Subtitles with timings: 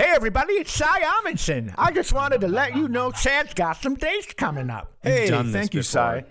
[0.00, 1.74] Hey, everybody, it's Cy Amundson.
[1.76, 4.90] I just wanted to let you know Chad's got some dates coming up.
[5.02, 5.90] Hey, done this thank you, before.
[5.90, 6.24] Cy.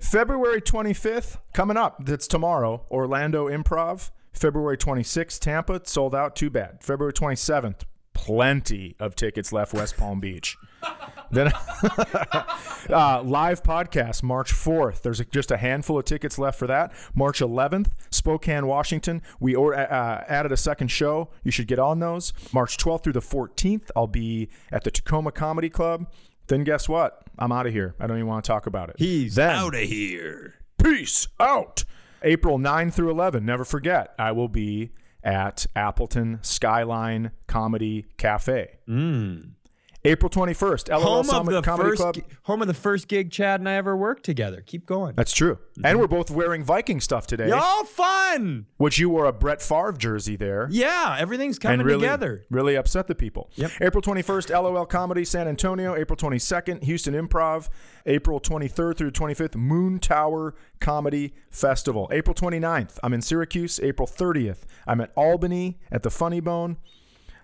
[0.00, 2.04] February 25th, coming up.
[2.04, 2.84] That's tomorrow.
[2.90, 4.10] Orlando Improv.
[4.34, 5.80] February 26th, Tampa.
[5.84, 6.36] Sold out.
[6.36, 6.82] Too bad.
[6.82, 9.72] February 27th, plenty of tickets left.
[9.72, 10.58] West Palm Beach.
[11.30, 11.48] Then
[12.90, 15.02] uh, live podcast March 4th.
[15.02, 16.92] There's just a handful of tickets left for that.
[17.14, 19.22] March 11th, Spokane, Washington.
[19.38, 21.30] We or, uh, added a second show.
[21.44, 22.32] You should get on those.
[22.52, 26.10] March 12th through the 14th, I'll be at the Tacoma Comedy Club.
[26.48, 27.22] Then guess what?
[27.38, 27.94] I'm out of here.
[28.00, 28.96] I don't even want to talk about it.
[28.98, 30.54] He's out of here.
[30.82, 31.84] Peace out.
[32.22, 33.46] April 9 through 11.
[33.46, 34.90] Never forget, I will be
[35.22, 38.78] at Appleton Skyline Comedy Cafe.
[40.02, 42.16] April 21st, LOL Home of the Comedy first, Club.
[42.44, 44.62] home of the first gig Chad and I ever worked together.
[44.64, 45.14] Keep going.
[45.14, 45.56] That's true.
[45.56, 45.84] Mm-hmm.
[45.86, 48.64] And we're both wearing Viking stuff today, Y'all fun.
[48.78, 50.68] which you wore a Brett Favre jersey there.
[50.70, 52.46] Yeah, everything's coming and really, together.
[52.48, 53.50] really upset the people.
[53.56, 53.72] Yep.
[53.82, 55.94] April 21st, LOL Comedy San Antonio.
[55.94, 57.68] April 22nd, Houston Improv.
[58.06, 62.08] April 23rd through 25th, Moon Tower Comedy Festival.
[62.10, 63.78] April 29th, I'm in Syracuse.
[63.80, 66.78] April 30th, I'm at Albany at the Funny Bone.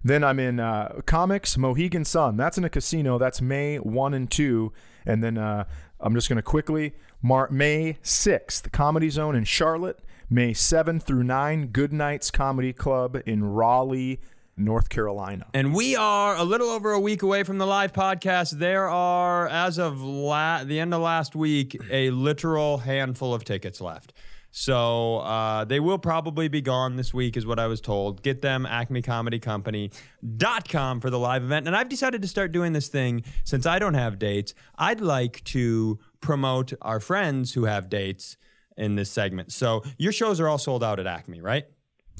[0.07, 2.37] Then I'm in uh, Comics, Mohegan Sun.
[2.37, 3.19] That's in a casino.
[3.19, 4.73] That's May 1 and 2.
[5.05, 5.65] And then uh,
[5.99, 9.99] I'm just going to quickly Mar- May 6th, Comedy Zone in Charlotte.
[10.31, 14.21] May 7 through 9, Good Nights Comedy Club in Raleigh,
[14.57, 15.47] North Carolina.
[15.53, 18.53] And we are a little over a week away from the live podcast.
[18.61, 23.81] There are, as of la- the end of last week, a literal handful of tickets
[23.81, 24.13] left.
[24.59, 28.23] So uh, they will probably be gone this week, is what I was told.
[28.23, 31.67] Get them, acmecomedycompany.com for the live event.
[31.67, 34.55] And I've decided to start doing this thing since I don't have dates.
[34.79, 38.39] I'd like to promote our friends who have dates
[38.79, 39.53] in this segment.
[39.53, 41.67] So your shows are all sold out at Acme, right?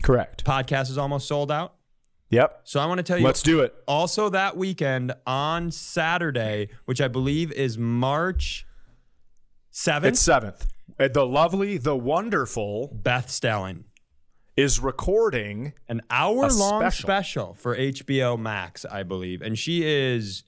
[0.03, 0.45] Correct.
[0.45, 1.77] Podcast is almost sold out.
[2.29, 2.61] Yep.
[2.65, 3.75] So I want to tell you Let's do it.
[3.89, 8.67] also that weekend on Saturday, which I believe is March
[9.73, 10.67] 7th, It's 7th.
[10.99, 13.85] Uh, The lovely, the wonderful Beth Stelling.
[14.57, 15.73] is recording.
[15.89, 16.91] An hour long special.
[17.07, 17.55] special.
[17.55, 19.43] for HBO Max, I believe.
[19.43, 20.45] And she is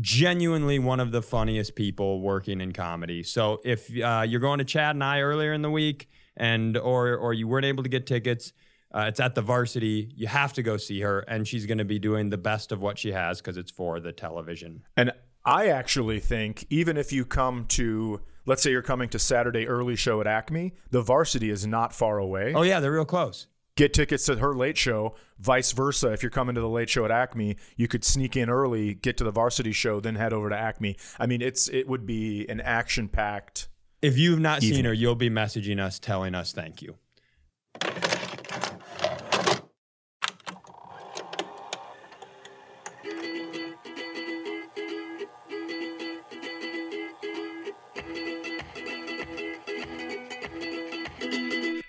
[0.00, 3.22] genuinely one of the funniest people working in comedy.
[3.22, 7.14] So if uh, you're going to Chad and I earlier in the week and or
[7.16, 8.52] or you weren't able to get tickets,
[8.94, 10.10] uh, it's at the varsity.
[10.16, 12.80] You have to go see her, and she's going to be doing the best of
[12.82, 14.82] what she has because it's for the television.
[14.96, 15.12] And
[15.44, 19.96] I actually think even if you come to, let's say you're coming to Saturday early
[19.96, 22.52] show at Acme, the varsity is not far away.
[22.54, 23.46] Oh yeah, they're real close.
[23.74, 25.14] Get tickets to her late show.
[25.38, 28.50] Vice versa, if you're coming to the late show at Acme, you could sneak in
[28.50, 30.96] early, get to the varsity show, then head over to Acme.
[31.18, 33.68] I mean, it's it would be an action packed.
[34.02, 36.96] If you've not seen her, you'll be messaging us telling us thank you.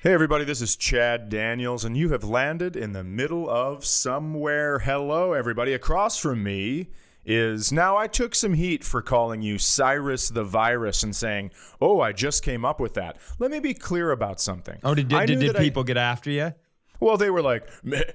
[0.04, 4.80] Hey, everybody, this is Chad Daniels, and you have landed in the middle of somewhere.
[4.80, 5.72] Hello, everybody.
[5.74, 6.90] Across from me
[7.24, 12.02] is now I took some heat for calling you Cyrus the Virus and saying, Oh,
[12.02, 13.18] I just came up with that.
[13.40, 14.78] Let me be clear about something.
[14.84, 16.52] Oh, did I did, did that I- people get after you?
[17.04, 17.68] Well, they were like,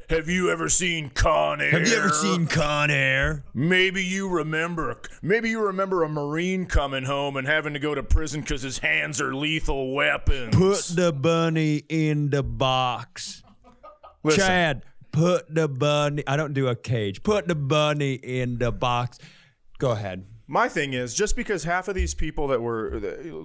[0.09, 1.71] Have you ever seen Con Air?
[1.71, 3.45] Have you ever seen Con Air?
[3.53, 5.01] Maybe you remember.
[5.23, 8.79] Maybe you remember a Marine coming home and having to go to prison because his
[8.79, 10.57] hands are lethal weapons.
[10.57, 13.43] Put the bunny in the box.
[14.25, 14.83] Listen, Chad,
[15.13, 16.25] put the bunny.
[16.27, 17.23] I don't do a cage.
[17.23, 19.19] Put the bunny in the box.
[19.79, 20.25] Go ahead.
[20.51, 22.99] My thing is, just because half of these people that were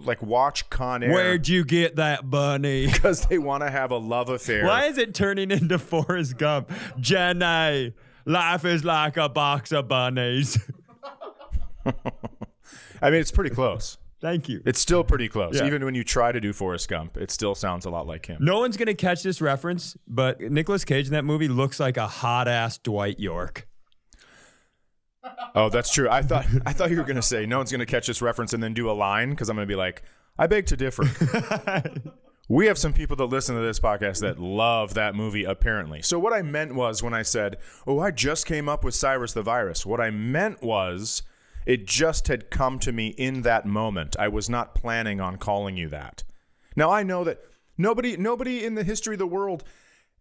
[0.05, 2.87] like watch Con Air Where'd you get that bunny?
[2.91, 4.65] because they want to have a love affair.
[4.65, 6.71] Why is it turning into Forrest Gump?
[6.97, 7.93] Jenny,
[8.25, 10.57] life is like a box of bunnies.
[13.01, 13.97] I mean, it's pretty close.
[14.21, 14.61] Thank you.
[14.65, 15.57] It's still pretty close.
[15.59, 15.67] Yeah.
[15.67, 18.37] Even when you try to do Forrest Gump, it still sounds a lot like him.
[18.39, 22.07] No one's gonna catch this reference, but Nicolas Cage in that movie looks like a
[22.07, 23.67] hot ass Dwight York.
[25.55, 26.09] Oh, that's true.
[26.09, 28.61] I thought I thought you were gonna say no one's gonna catch this reference and
[28.61, 30.03] then do a line because I'm gonna be like,
[30.37, 31.03] I beg to differ.
[32.49, 36.01] we have some people that listen to this podcast that love that movie apparently.
[36.01, 39.33] So what I meant was when I said, "Oh, I just came up with Cyrus
[39.33, 41.23] the Virus." What I meant was
[41.65, 44.15] it just had come to me in that moment.
[44.19, 46.23] I was not planning on calling you that.
[46.75, 47.39] Now I know that
[47.77, 49.63] nobody nobody in the history of the world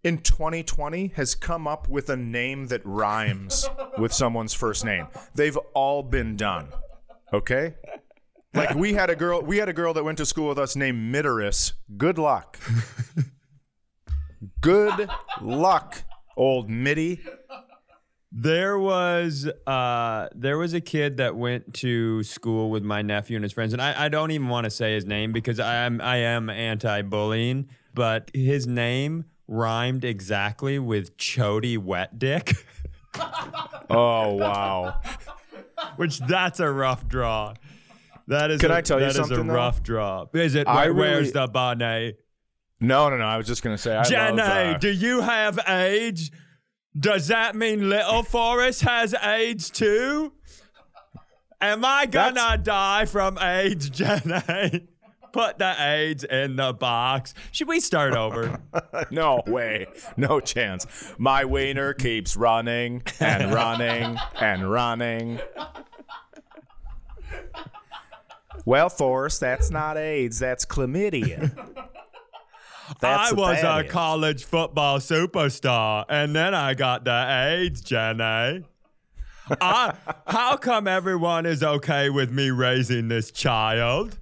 [0.04, 3.69] in 2020 has come up with a name that rhymes
[3.99, 5.06] with someone's first name.
[5.34, 6.69] They've all been done.
[7.32, 7.75] Okay?
[8.54, 10.76] Like we had a girl we had a girl that went to school with us
[10.76, 11.72] named Mitteris.
[11.96, 12.58] Good luck.
[14.60, 15.08] Good
[15.40, 16.04] luck,
[16.37, 17.20] old Mitty.
[18.31, 23.43] There was uh there was a kid that went to school with my nephew and
[23.43, 26.00] his friends, and I, I don't even want to say his name because I am
[26.02, 32.54] I am anti bullying, but his name rhymed exactly with Chody Wet Dick,
[33.90, 35.00] Oh wow.
[35.96, 37.54] which that's a rough draw.
[38.28, 39.52] That is Can I I tell you that is something, a though?
[39.52, 40.26] rough draw.
[40.32, 42.19] Is it I where's really- the bonnet?
[42.81, 43.25] No, no, no.
[43.25, 43.94] I was just gonna say.
[43.94, 46.31] I Jenny, love, uh, do you have AIDS?
[46.99, 50.32] Does that mean Little Forest has AIDS too?
[51.60, 54.88] Am I gonna die from AIDS, Jenny?
[55.32, 57.32] Put the AIDS in the box.
[57.52, 58.61] Should we start over?
[59.11, 59.87] no way,
[60.17, 60.87] no chance.
[61.19, 65.40] My wiener keeps running and running and running.
[68.64, 70.38] Well, Forrest, that's not AIDS.
[70.38, 71.50] That's chlamydia.
[73.00, 73.90] That's I was a is.
[73.90, 78.64] college football superstar, and then I got the AIDS, Jenny.
[79.61, 79.94] I,
[80.26, 84.19] how come everyone is okay with me raising this child?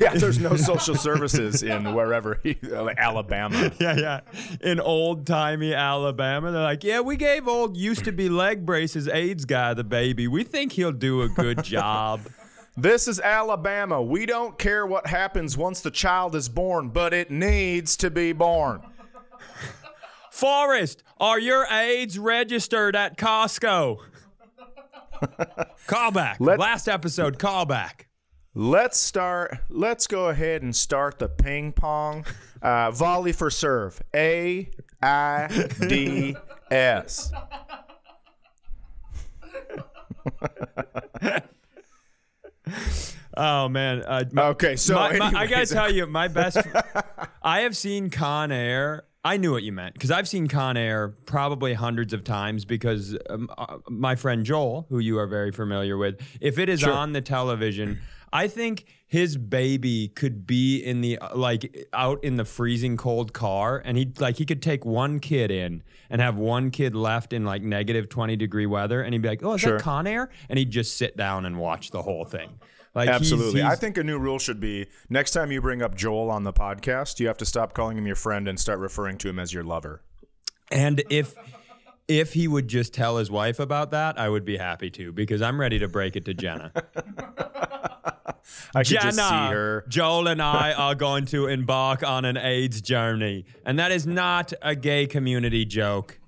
[0.00, 3.72] Yeah, there's no social services in wherever, he, like Alabama.
[3.80, 4.20] Yeah, yeah.
[4.60, 9.08] In old timey Alabama, they're like, yeah, we gave old used to be leg braces
[9.08, 10.28] AIDS guy the baby.
[10.28, 12.20] We think he'll do a good job.
[12.76, 14.02] This is Alabama.
[14.02, 18.32] We don't care what happens once the child is born, but it needs to be
[18.32, 18.82] born.
[20.30, 23.98] Forrest, are your AIDS registered at Costco?
[25.86, 26.36] callback.
[26.38, 28.06] Let- Last episode, callback.
[28.54, 29.58] Let's start.
[29.68, 32.24] Let's go ahead and start the ping pong.
[32.60, 34.02] Uh, volley for serve.
[34.14, 34.68] A
[35.02, 36.36] I D
[36.70, 37.32] S.
[43.36, 44.02] Oh man.
[44.02, 46.58] Uh, my- Okay, so my- my- I gotta tell you, my best.
[47.42, 49.04] I have seen Con Air.
[49.22, 53.16] I knew what you meant because I've seen Con Air probably hundreds of times because
[53.28, 57.12] um, uh, my friend Joel, who you are very familiar with, if it is on
[57.12, 58.00] the television,
[58.32, 63.34] I think his baby could be in the uh, like out in the freezing cold
[63.34, 67.34] car, and he like he could take one kid in and have one kid left
[67.34, 69.76] in like negative twenty degree weather, and he'd be like, "Oh, is Sure.
[69.76, 72.50] that Con Air?" And he'd just sit down and watch the whole thing.
[72.94, 73.60] Like Absolutely.
[73.60, 76.42] he's- I think a new rule should be next time you bring up Joel on
[76.44, 79.38] the podcast, you have to stop calling him your friend and start referring to him
[79.38, 80.02] as your lover.
[80.72, 81.34] And if
[82.08, 85.40] if he would just tell his wife about that, I would be happy to because
[85.42, 86.72] I'm ready to break it to Jenna.
[88.74, 89.84] I Jenna, just see her.
[89.88, 94.52] Joel and I are going to embark on an AIDS journey, and that is not
[94.62, 96.18] a gay community joke.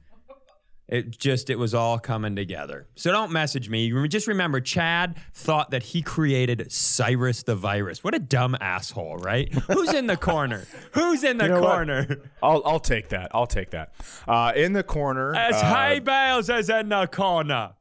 [0.92, 2.86] It just it was all coming together.
[2.96, 3.90] So don't message me.
[4.08, 8.04] Just remember, Chad thought that he created Cyrus the virus.
[8.04, 9.50] What a dumb asshole, right?
[9.68, 10.66] Who's in the corner?
[10.92, 11.70] Who's in the know what?
[11.72, 12.20] corner?
[12.42, 13.30] I'll, I'll take that.
[13.32, 13.94] I'll take that.
[14.28, 15.34] Uh, in the corner.
[15.34, 17.72] As uh, Hay Bales is in the corner.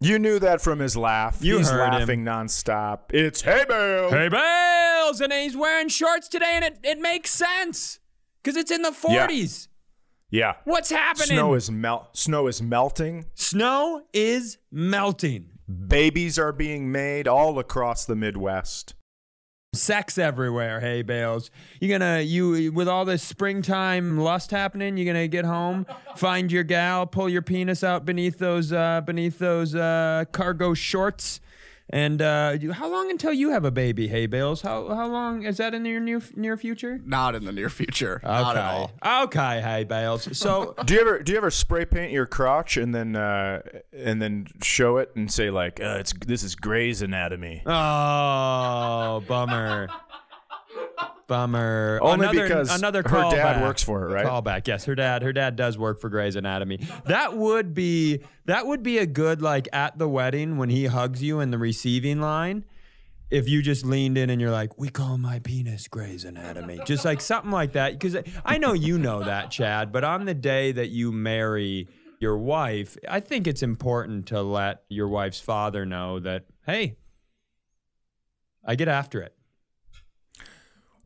[0.00, 1.38] You knew that from his laugh.
[1.40, 2.00] You He's heard him.
[2.00, 3.14] laughing nonstop.
[3.14, 4.10] It's hey Bale.
[4.10, 7.98] Hey Bales, and he's wearing shorts today, and it, it makes sense
[8.42, 9.67] because it's in the 40s.
[10.30, 10.54] Yeah.
[10.64, 11.28] What's happening?
[11.38, 12.16] Snow is melt.
[12.16, 13.26] Snow is melting.
[13.34, 15.50] Snow is melting.
[15.86, 18.94] Babies are being made all across the Midwest.
[19.74, 20.80] Sex everywhere.
[20.80, 24.96] Hey Bales, you gonna you with all this springtime lust happening?
[24.96, 25.86] You gonna get home,
[26.16, 31.40] find your gal, pull your penis out beneath those uh, beneath those uh, cargo shorts.
[31.90, 34.08] And uh, how long until you have a baby?
[34.08, 37.00] Hey Bales, how how long is that in your near near future?
[37.04, 38.20] Not in the near future.
[38.22, 39.24] Not at all.
[39.24, 40.28] Okay, hey Bales.
[40.36, 44.20] So Do you ever do you ever spray paint your crotch and then uh, and
[44.20, 47.62] then show it and say like uh, it's this is Grey's Anatomy?
[47.64, 49.88] Oh, bummer.
[51.28, 52.00] Bummer.
[52.02, 53.62] Only another, because another her dad callback.
[53.62, 54.26] works for it, right?
[54.26, 54.66] Callback.
[54.66, 55.22] Yes, her dad.
[55.22, 56.80] Her dad does work for Grey's Anatomy.
[57.04, 61.22] That would be that would be a good like at the wedding when he hugs
[61.22, 62.64] you in the receiving line.
[63.30, 67.04] If you just leaned in and you're like, "We call my penis Grey's Anatomy," just
[67.04, 67.92] like something like that.
[67.92, 69.92] Because I know you know that, Chad.
[69.92, 71.88] But on the day that you marry
[72.20, 76.96] your wife, I think it's important to let your wife's father know that, hey,
[78.64, 79.34] I get after it.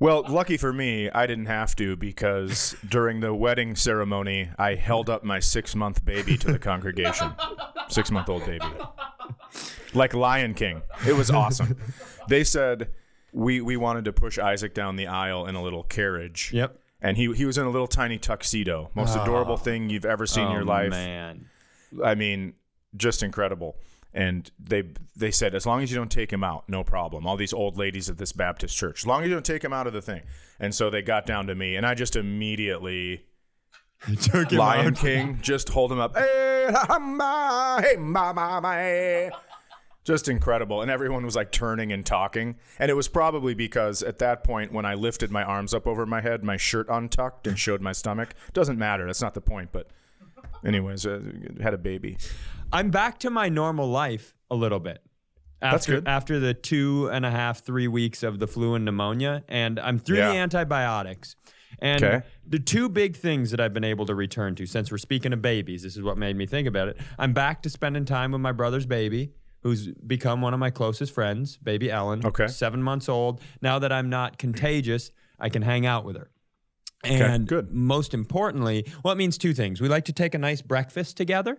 [0.02, 5.08] Well, lucky for me, I didn't have to because during the wedding ceremony, I held
[5.08, 7.32] up my six month baby to the congregation.
[7.88, 8.66] Six month old baby.
[9.94, 10.82] Like Lion King.
[11.06, 11.76] It was awesome.
[12.28, 12.90] They said
[13.32, 16.50] we, we wanted to push Isaac down the aisle in a little carriage.
[16.52, 16.80] Yep.
[17.00, 18.90] And he, he was in a little tiny tuxedo.
[18.94, 19.56] Most adorable ah.
[19.56, 20.92] thing you've ever seen in your life.
[20.92, 21.06] Oh, life.
[21.06, 21.46] man.
[22.04, 22.54] I mean,
[22.96, 23.76] just incredible.
[24.14, 24.84] And they
[25.16, 27.26] they said as long as you don't take him out, no problem.
[27.26, 29.72] All these old ladies at this Baptist church, as long as you don't take him
[29.72, 30.22] out of the thing.
[30.60, 33.24] And so they got down to me, and I just immediately
[34.22, 34.96] Took him Lion out.
[34.96, 36.16] King, just hold him up.
[36.16, 37.96] Hey, hey,
[38.74, 39.30] hey.
[39.32, 39.36] Eh.
[40.04, 40.82] Just incredible.
[40.82, 42.56] And everyone was like turning and talking.
[42.80, 46.04] And it was probably because at that point, when I lifted my arms up over
[46.04, 48.34] my head, my shirt untucked and showed my stomach.
[48.52, 49.06] Doesn't matter.
[49.06, 49.70] That's not the point.
[49.70, 49.86] But,
[50.64, 51.20] anyways, uh,
[51.60, 52.16] had a baby.
[52.72, 55.02] I'm back to my normal life a little bit.
[55.60, 56.08] After, That's good.
[56.08, 59.98] After the two and a half, three weeks of the flu and pneumonia, and I'm
[59.98, 60.42] through the Yeah.
[60.42, 61.36] antibiotics.
[61.78, 62.22] And Okay.
[62.46, 65.40] the two big things that I've been able to return to, since we're speaking of
[65.40, 66.96] babies, this is what made me think about it.
[67.18, 71.12] I'm back to spending time with my brother's baby, who's become one of my closest
[71.14, 72.26] friends, baby Ellen.
[72.26, 72.48] Okay.
[72.48, 73.40] Seven months old.
[73.60, 76.30] Now that I'm not contagious, I can hang out with her.
[77.04, 77.72] And good.
[77.72, 79.80] most importantly, well, it means two things.
[79.80, 81.58] We like to take a nice breakfast together.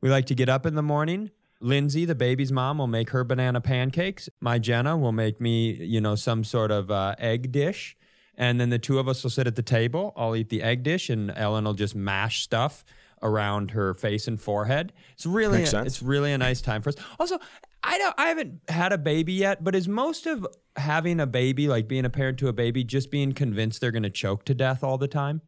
[0.00, 1.30] We like to get up in the morning.
[1.60, 4.28] Lindsay, the baby's mom, will make her banana pancakes.
[4.40, 7.96] My Jenna will make me, you know, some sort of uh, egg dish.
[8.36, 10.12] And then the two of us will sit at the table.
[10.16, 12.84] I'll eat the egg dish, and Ellen will just mash stuff
[13.22, 14.92] around her face and forehead.
[15.14, 15.86] It's really, sense.
[15.86, 16.96] it's really a nice time for us.
[17.18, 17.38] Also,
[17.84, 21.68] I don't, I haven't had a baby yet, but is most of having a baby,
[21.68, 24.54] like being a parent to a baby, just being convinced they're going to choke to
[24.54, 25.42] death all the time?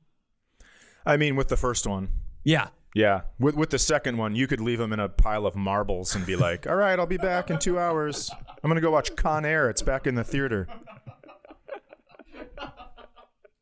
[1.04, 2.08] I mean, with the first one.
[2.44, 3.22] Yeah, Yeah.
[3.38, 6.24] With, with the second one, you could leave them in a pile of marbles and
[6.24, 8.30] be like, all right, I'll be back in two hours.
[8.30, 9.68] I'm going to go watch Con Air.
[9.68, 10.66] It's back in the theater.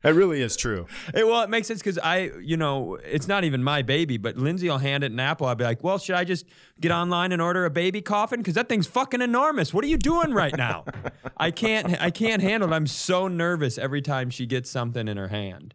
[0.05, 0.87] That really is true.
[1.15, 4.37] It, well, it makes sense because I, you know, it's not even my baby, but
[4.37, 5.47] Lindsay will hand it an apple.
[5.47, 6.45] I'll be like, well, should I just
[6.79, 8.41] get online and order a baby coffin?
[8.41, 9.73] Because that thing's fucking enormous.
[9.73, 10.85] What are you doing right now?
[11.39, 12.77] I can't, I can't handle it.
[12.77, 15.73] I'm so nervous every time she gets something in her hand.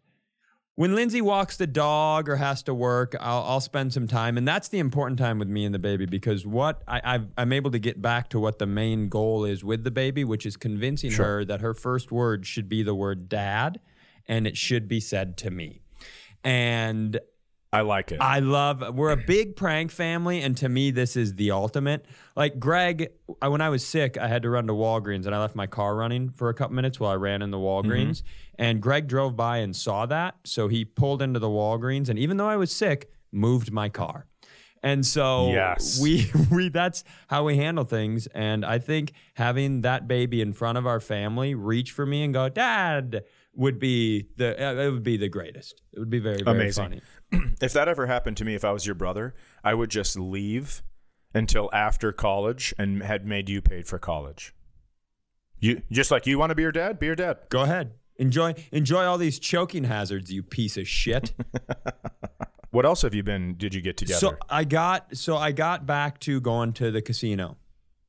[0.75, 4.47] When Lindsay walks the dog or has to work, I'll, I'll spend some time, and
[4.47, 7.71] that's the important time with me and the baby because what I, I've, I'm able
[7.71, 11.11] to get back to what the main goal is with the baby, which is convincing
[11.13, 13.81] her that her first word should be the word dad,
[14.29, 15.81] and it should be said to me.
[16.43, 17.19] And
[17.71, 18.19] I like it.
[18.21, 18.95] I love.
[18.95, 22.05] We're a big prank family, and to me, this is the ultimate.
[22.35, 23.09] Like Greg,
[23.41, 25.67] I, when I was sick, I had to run to Walgreens, and I left my
[25.67, 28.21] car running for a couple minutes while I ran in the Walgreens.
[28.21, 28.61] Mm-hmm.
[28.63, 32.37] And Greg drove by and saw that, so he pulled into the Walgreens, and even
[32.37, 34.25] though I was sick, moved my car.
[34.81, 35.99] And so Yes.
[36.01, 38.27] we we that's how we handle things.
[38.27, 42.33] And I think having that baby in front of our family reach for me and
[42.33, 43.23] go, Dad,
[43.55, 45.81] would be the uh, it would be the greatest.
[45.93, 47.01] It would be very very Amazing.
[47.31, 47.45] funny.
[47.61, 50.81] if that ever happened to me, if I was your brother, I would just leave
[51.33, 54.55] until after college and had made you paid for college.
[55.59, 57.37] You just like you want to be your dad, be your dad.
[57.49, 57.93] Go ahead.
[58.17, 61.33] Enjoy enjoy all these choking hazards, you piece of shit.
[62.71, 63.55] What else have you been?
[63.57, 64.19] Did you get together?
[64.19, 67.57] so I got so I got back to going to the casino.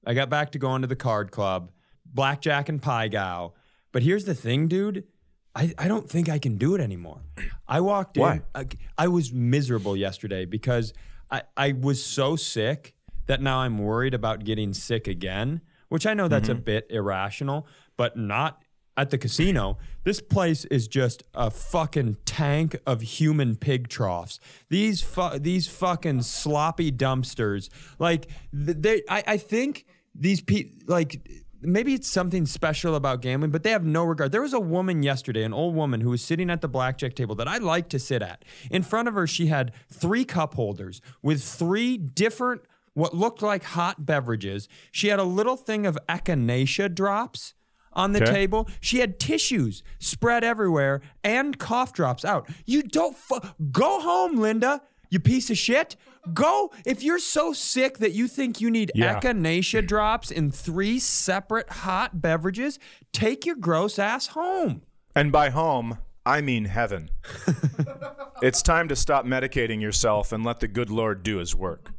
[0.06, 1.70] I got back to going to the card club,
[2.04, 3.54] blackjack and Pai Gow.
[3.92, 5.04] But here's the thing, dude.
[5.54, 7.20] I, I don't think I can do it anymore.
[7.66, 8.42] I walked in.
[8.54, 8.66] I,
[8.96, 10.92] I was miserable yesterday because
[11.30, 12.94] I, I was so sick
[13.26, 16.62] that now I'm worried about getting sick again, which I know that's a mm-hmm.
[16.62, 17.66] bit irrational,
[17.96, 18.62] but not
[18.96, 19.78] at the casino.
[20.04, 24.40] This place is just a fucking tank of human pig troughs.
[24.68, 27.70] These fu- these fucking sloppy dumpsters.
[27.98, 31.20] Like they, I, I think these people like
[31.62, 34.32] maybe it's something special about gambling, but they have no regard.
[34.32, 37.34] There was a woman yesterday, an old woman who was sitting at the blackjack table
[37.36, 38.44] that I like to sit at.
[38.70, 42.62] In front of her, she had three cup holders with three different
[42.94, 44.68] what looked like hot beverages.
[44.90, 47.54] She had a little thing of echinacea drops
[47.92, 48.32] on the Okay.
[48.32, 48.68] table.
[48.80, 52.48] She had tissues spread everywhere and cough drops out.
[52.66, 53.40] You don't fu-
[53.70, 54.82] go home, Linda.
[55.10, 55.96] You piece of shit.
[56.32, 59.18] Go if you're so sick that you think you need Yeah.
[59.20, 62.78] echinacea drops in three separate hot beverages.
[63.12, 64.82] Take your gross ass home.
[65.16, 67.10] and by home, I mean heaven.
[68.42, 71.90] it's time to stop medicating yourself and let the good Lord do his work.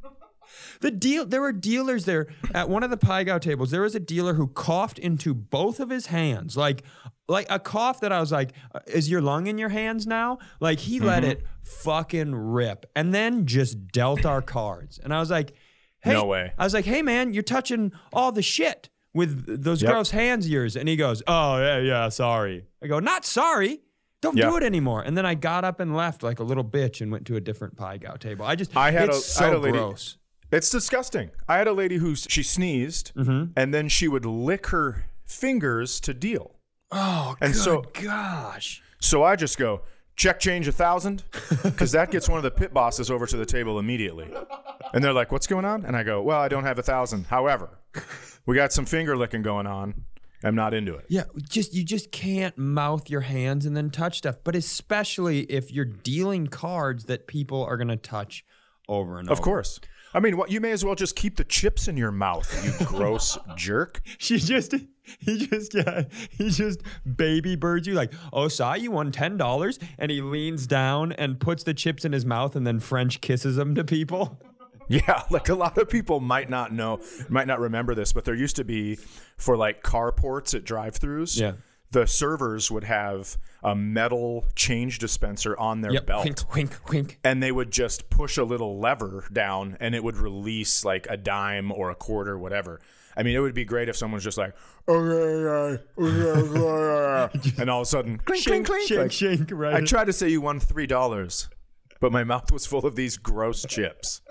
[0.81, 3.71] The deal there were dealers there at one of the Pai Gow tables.
[3.71, 6.57] There was a dealer who coughed into both of his hands.
[6.57, 6.83] Like
[7.31, 10.37] like a cough that I was like, "Uh, is your lung in your hands now?
[10.59, 11.31] Like he let Mm-hmm.
[11.31, 14.99] it fucking rip and then just dealt our cards.
[15.03, 15.53] And I was like,
[16.01, 16.53] hey, No way.
[16.57, 19.91] I was like, hey man, you're touching all the shit with those Yep.
[19.91, 20.75] gross hands of yours.
[20.75, 22.65] And he goes, oh yeah, yeah, sorry.
[22.83, 23.81] I go, not sorry.
[24.21, 24.49] Don't Yeah.
[24.49, 25.01] do it anymore.
[25.01, 27.41] And then I got up and left like a little bitch and went to a
[27.41, 28.45] different Pai Gow table.
[28.45, 30.17] I just, I had it's a- so I had a lady- gross.
[30.51, 31.31] It's disgusting.
[31.47, 36.13] I had a lady who she sneezed and then she would lick her fingers to
[36.13, 36.55] deal.
[36.91, 38.81] Oh, And good so- gosh.
[38.99, 39.81] So I just go,
[40.15, 41.23] check change a thousand,
[41.63, 44.31] because that gets one of the pit bosses over to the table immediately.
[44.93, 45.85] And they're like, what's going on?
[45.85, 47.25] And I go, well, I don't have a thousand.
[47.25, 47.79] However,
[48.45, 50.03] we got some finger licking going on.
[50.43, 51.05] I'm not into it.
[51.07, 54.37] Yeah, just you just can't mouth your hands and then touch stuff.
[54.43, 58.43] But especially if you're dealing cards that people are gonna touch
[58.89, 59.33] over and over.
[59.33, 59.79] Of course.
[60.15, 62.85] I mean, what you may as well just keep the chips in your mouth, you
[62.87, 64.01] gross jerk.
[64.17, 64.73] She just
[65.19, 66.81] he just yeah he just
[67.15, 71.39] baby birds you like oh saw you won ten dollars and he leans down and
[71.39, 74.39] puts the chips in his mouth and then French kisses them to people.
[74.87, 78.35] Yeah, like a lot of people might not know, might not remember this, but there
[78.35, 78.97] used to be
[79.37, 81.39] for like carports at drive-throughs.
[81.39, 81.53] Yeah.
[81.91, 86.25] The servers would have a metal change dispenser on their belt.
[86.25, 87.19] wink wink wink.
[87.23, 91.15] and they would just push a little lever down and it would release like a
[91.15, 92.81] dime or a quarter, whatever.
[93.15, 94.53] I mean, it would be great if someone's just like,
[97.59, 98.89] and all of a sudden, clink, clink, clink.
[98.89, 99.75] shink, Like, shink, right?
[99.75, 101.49] I tried to say you won three dollars,
[101.99, 104.21] but my mouth was full of these gross chips.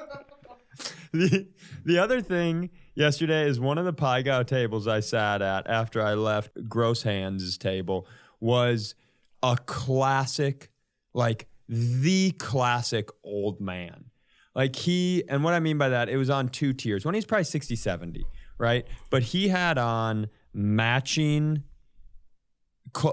[1.12, 1.48] the,
[1.84, 6.02] the other thing yesterday is one of the Pai Gow tables I sat at after
[6.02, 8.06] I left Gross Hands' table
[8.40, 8.94] was
[9.42, 10.70] a classic,
[11.14, 14.06] like the classic old man.
[14.54, 17.04] Like he, and what I mean by that, it was on two tiers.
[17.04, 18.24] One, he's probably 60, 70,
[18.60, 18.86] right?
[19.10, 21.64] But he had on matching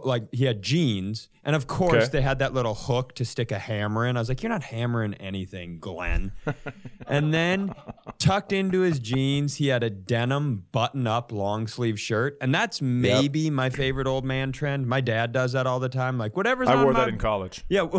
[0.03, 2.09] like he had jeans, and of course Okay.
[2.13, 4.17] they had that little hook to stick a hammer in.
[4.17, 6.31] I was like, "You're not hammering anything, Glenn."
[7.07, 7.75] and then
[8.17, 13.51] tucked into his jeans, he had a denim button-up long sleeve shirt, and that's maybe
[13.51, 14.87] my favorite old man trend.
[14.87, 16.17] My dad does that all the time.
[16.17, 17.63] Like whatever's I wore my- that in college.
[17.69, 17.87] yeah.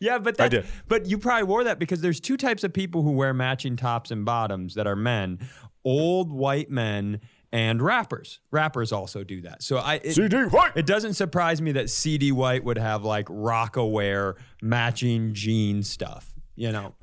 [0.00, 0.66] Yeah, but I that, did.
[0.88, 4.10] But you probably wore that because there's two types of people who wear matching tops
[4.10, 5.38] and bottoms that are men:
[5.84, 7.20] old white men
[7.52, 8.40] and rappers.
[8.50, 9.62] Rappers also do that.
[9.62, 10.72] So I it, CD White.
[10.74, 16.34] it doesn't surprise me that CD White would have like Rocawear matching jean stuff.
[16.56, 16.94] You know.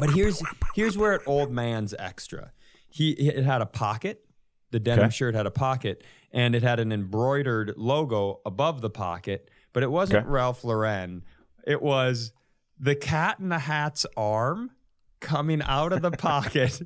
[0.00, 0.42] But here's
[0.74, 2.52] here's where it old man's extra.
[2.88, 4.24] He it had a pocket.
[4.70, 5.14] The denim Okay.
[5.14, 9.50] shirt had a pocket, and it had an embroidered logo above the pocket.
[9.72, 10.28] But it wasn't Okay.
[10.28, 11.24] Ralph Lauren.
[11.66, 12.32] It was
[12.78, 14.70] the cat in the hat's arm
[15.20, 16.80] coming out of the pocket,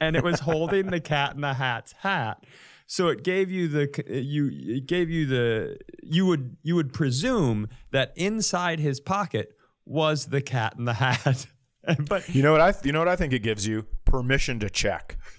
[0.00, 2.44] and it was holding the cat in the hat's hat.
[2.86, 7.68] So it gave you the you it gave you the you would you would presume
[7.92, 11.46] that inside his pocket was the cat in the hat.
[12.08, 12.74] but You know what I?
[12.82, 15.16] You know what I think it gives you permission to check.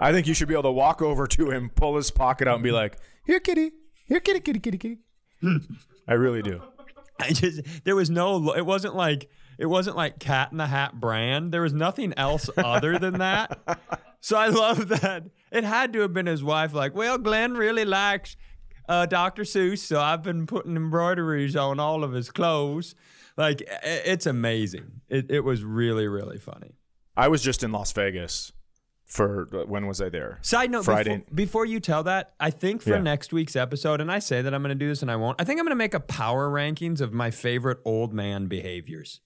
[0.00, 2.54] I think you should be able to walk over to him, pull his pocket out,
[2.54, 3.72] and be like, "Here, kitty.
[4.06, 4.98] Here, kitty, kitty, kitty, kitty."
[6.08, 6.62] I really do.
[7.20, 11.00] I just there was no it wasn't like it wasn't like cat in the hat
[11.00, 11.52] brand.
[11.52, 13.58] There was nothing else other than that.
[14.20, 15.24] So I love that.
[15.52, 18.36] It had to have been his wife like, "Well, Glenn really likes
[18.88, 19.42] uh, Dr.
[19.44, 22.94] Seuss, so I've been putting embroideries on all of his clothes."
[23.36, 25.00] Like it's amazing.
[25.08, 26.74] It it was really really funny.
[27.16, 28.52] I was just in Las Vegas
[29.04, 30.38] for when was I there?
[30.42, 31.18] Side note, Friday.
[31.18, 33.00] Before, before you tell that, I think for Yeah.
[33.02, 35.40] next week's episode, and I say that I'm going to do this and I won't,
[35.40, 39.20] I think I'm going to make a power rankings of my favorite old man behaviors.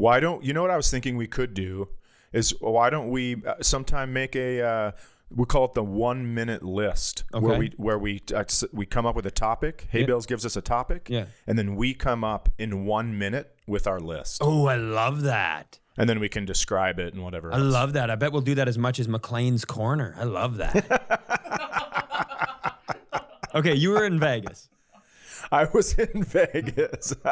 [0.00, 1.88] Why don't you know what I was thinking we could do
[2.32, 4.90] is why don't we uh, sometime make a uh,
[5.34, 9.14] we call it the one minute list where we where we uh, we come up
[9.14, 9.86] with a topic.
[9.90, 10.06] Hey Yeah.
[10.06, 11.26] Bills gives us a topic, Yeah.
[11.46, 15.78] and then we come up in one minute with our list, Oh, I love that.
[15.98, 17.52] and then we can describe it and whatever.
[17.52, 17.72] I else.
[17.72, 18.10] love that.
[18.10, 20.14] I bet we'll do that as much as McLean's Corner.
[20.18, 20.74] I love that.
[23.54, 24.68] okay, you were in Vegas.
[25.52, 27.14] I was in Vegas.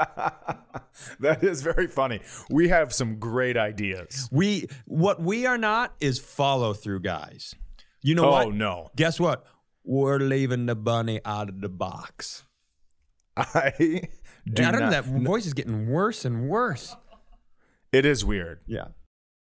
[1.20, 2.20] that is very funny.
[2.50, 4.28] We have some great ideas.
[4.33, 7.54] We what we are not is follow through guys.
[8.02, 8.54] You know Oh what?
[8.54, 9.44] no, Guess what?
[9.85, 12.44] We're leaving the bunny out of the box.
[13.37, 13.72] I
[14.46, 14.90] do I don't know.
[14.90, 16.94] That voice is getting worse and worse.
[17.92, 18.61] It is weird.
[18.66, 18.88] Yeah.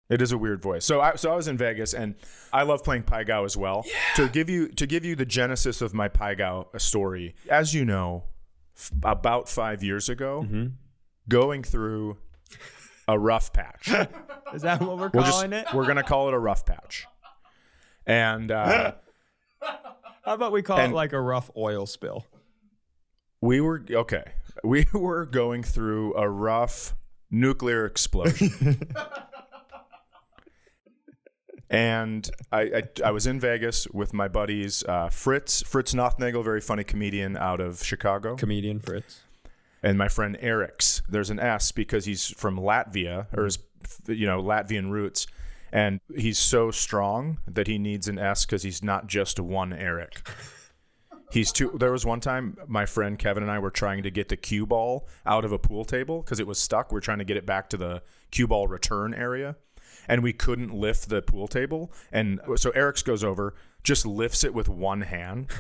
[0.09, 0.85] It is a weird voice.
[0.85, 2.15] So I so I was in Vegas and
[2.53, 3.85] I love playing Pai Gow as well.
[3.87, 4.25] Yeah.
[4.27, 7.85] To give you to give you the genesis of my Pai Gow story, as you
[7.85, 8.23] know,
[8.77, 10.67] f- about five years ago, Mm-hmm.
[11.29, 12.19] going through
[13.09, 13.89] a rough patch.
[14.55, 15.67] Is that what we're We'll just calling it?
[15.75, 17.07] we're gonna call it a rough patch.
[18.07, 18.93] And uh,
[19.61, 22.25] How about we call And- it like a rough oil spill?
[23.41, 24.25] we were okay.
[24.65, 26.95] We were going through a rough
[27.31, 28.81] nuclear explosion.
[31.71, 36.61] and I, I I was in Vegas with my buddies uh, Fritz Fritz Nothnagel, very
[36.61, 39.23] funny comedian out of Chicago, Comedian Fritz.
[39.83, 41.03] and my friend Eric's.
[41.09, 43.59] There's an S because he's from Latvia or his
[44.07, 45.27] you know Latvian roots,
[45.73, 50.29] and he's so strong that he needs an S because he's not just one Eric.
[51.33, 51.77] He's two.
[51.79, 54.65] There was one time my friend Kevin and I were trying to get the cue
[54.65, 56.93] ball out of a pool table because it was stuck.
[56.93, 59.57] We're trying to get it back to the cue ball return area,
[60.09, 61.92] and we couldn't lift the pool table.
[62.12, 65.51] And so Eric's goes over, just lifts it with one hand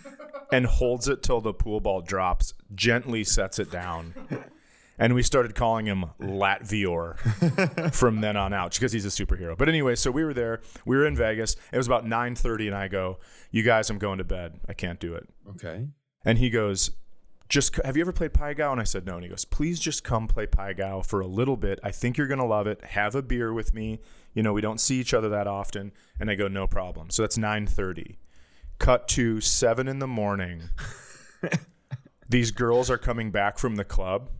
[0.52, 4.14] and holds it till the pool ball drops, gently sets it down.
[4.98, 7.18] And we started calling him Latvior
[7.94, 9.56] from then on out because he's a superhero.
[9.56, 10.62] But anyway, so we were there.
[10.86, 11.56] We were in Vegas.
[11.70, 13.18] It was about 9:30 and I go,
[13.50, 14.58] "You guys, I'm going to bed.
[14.68, 15.88] I can't do it." Okay.
[16.24, 16.92] And he goes,
[17.48, 18.72] just have you ever played Pai Gow?
[18.72, 19.14] And I said no.
[19.14, 21.78] And he goes, please just come play Pai Gow for a little bit.
[21.82, 22.84] I think you're gonna love it.
[22.84, 24.00] Have a beer with me.
[24.34, 25.92] You know, we don't see each other that often.
[26.18, 27.10] And I go, no problem.
[27.10, 28.16] So that's 9:30.
[28.78, 30.62] Cut to seven in the morning.
[32.28, 34.30] These girls are coming back from the club.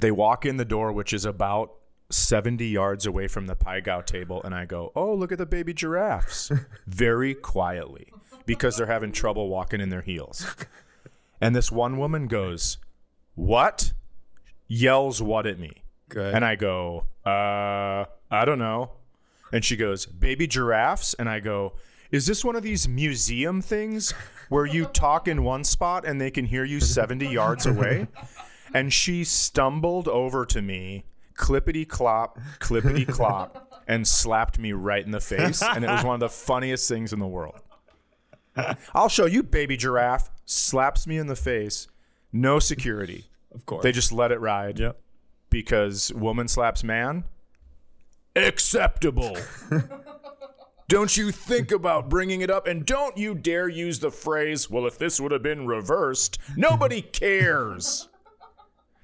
[0.00, 1.72] They walk in the door, which is about
[2.10, 5.46] 70 yards away from the Pai Gow table, and I go, oh, look at the
[5.46, 6.50] baby giraffes.
[6.86, 8.12] Very quietly,
[8.46, 10.46] because they're having trouble walking in their heels.
[11.40, 12.78] And this one woman goes,
[13.34, 13.92] What?
[14.66, 15.82] Yells what at me.
[16.08, 16.34] Good.
[16.34, 18.92] And I go, Uh, I don't know.
[19.52, 21.14] And she goes, Baby giraffes?
[21.14, 21.74] And I go,
[22.10, 24.12] Is this one of these museum things
[24.48, 28.08] where you talk in one spot and they can hear you 70 yards away?
[28.74, 35.10] And she stumbled over to me, clippity clop, clippity clop, and slapped me right in
[35.10, 35.62] the face.
[35.62, 37.60] And it was one of the funniest things in the world.
[38.94, 40.30] I'll show you, baby giraffe.
[40.50, 41.88] Slaps me in the face.
[42.32, 43.26] No security.
[43.54, 43.82] of course.
[43.82, 44.78] They just let it ride.
[44.78, 44.98] Yep.
[45.50, 47.24] Because woman slaps man.
[48.34, 49.36] Acceptable.
[50.88, 54.86] don't you think about bringing it up, and don't you dare use the phrase, well,
[54.86, 58.08] if this would have been reversed, nobody cares.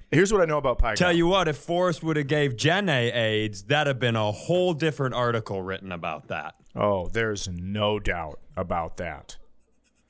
[0.09, 3.11] Here's what I know about Pai Tell you what, if Forrest would have gave Jenna
[3.13, 6.55] AIDS, that'd have been a whole different article written about that.
[6.75, 9.37] Oh, there's no doubt about that.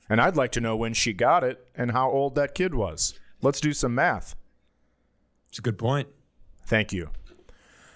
[0.08, 3.18] And I'd like to know when she got it and how old that kid was.
[3.42, 4.34] Let's do some math.
[5.48, 6.08] It's a good point.
[6.64, 7.10] Thank you.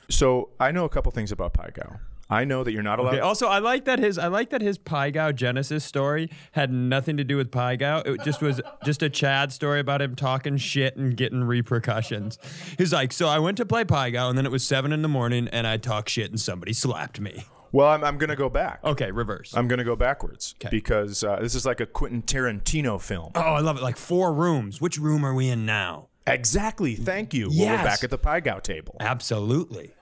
[0.09, 2.01] So I know a couple things about Pai Gow.
[2.29, 3.15] I know that you're not allowed.
[3.15, 6.73] Okay, also, I like that his I like that his Pai Gow Genesis story had
[6.73, 8.03] nothing to do with Pai Gow.
[8.07, 12.39] It just was just a Chad story about him talking shit and getting repercussions.
[12.79, 15.03] He's like, so I went to play Pai Gow, and then it was seven in
[15.03, 17.45] the morning, and I talked shit, and somebody slapped me.
[17.73, 18.81] Well, I'm, I'm going to go back.
[18.85, 19.55] Okay, reverse.
[19.57, 20.69] I'm going to go backwards 'Kay.
[20.71, 23.33] because uh, this is like a Quentin Tarantino film.
[23.35, 23.83] oh, I love it.
[23.83, 24.81] Like four rooms.
[24.81, 26.09] Which room are we in now?
[26.27, 26.95] Exactly.
[26.97, 27.49] Thank you.
[27.49, 27.79] Well, Yes.
[27.79, 28.97] we're back at the Pai Gow table.
[29.01, 29.93] Absolutely.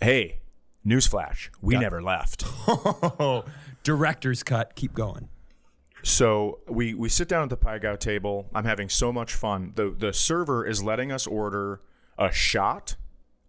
[0.00, 0.40] Hey,
[0.86, 1.48] newsflash.
[1.60, 2.44] We never left.
[2.66, 3.44] Oh,
[3.82, 4.74] director's cut.
[4.74, 5.28] Keep going.
[6.02, 8.46] So we we sit down at the Pai Gow table.
[8.54, 9.72] I'm having so much fun.
[9.74, 11.80] The the server is letting us order
[12.18, 12.96] a shot,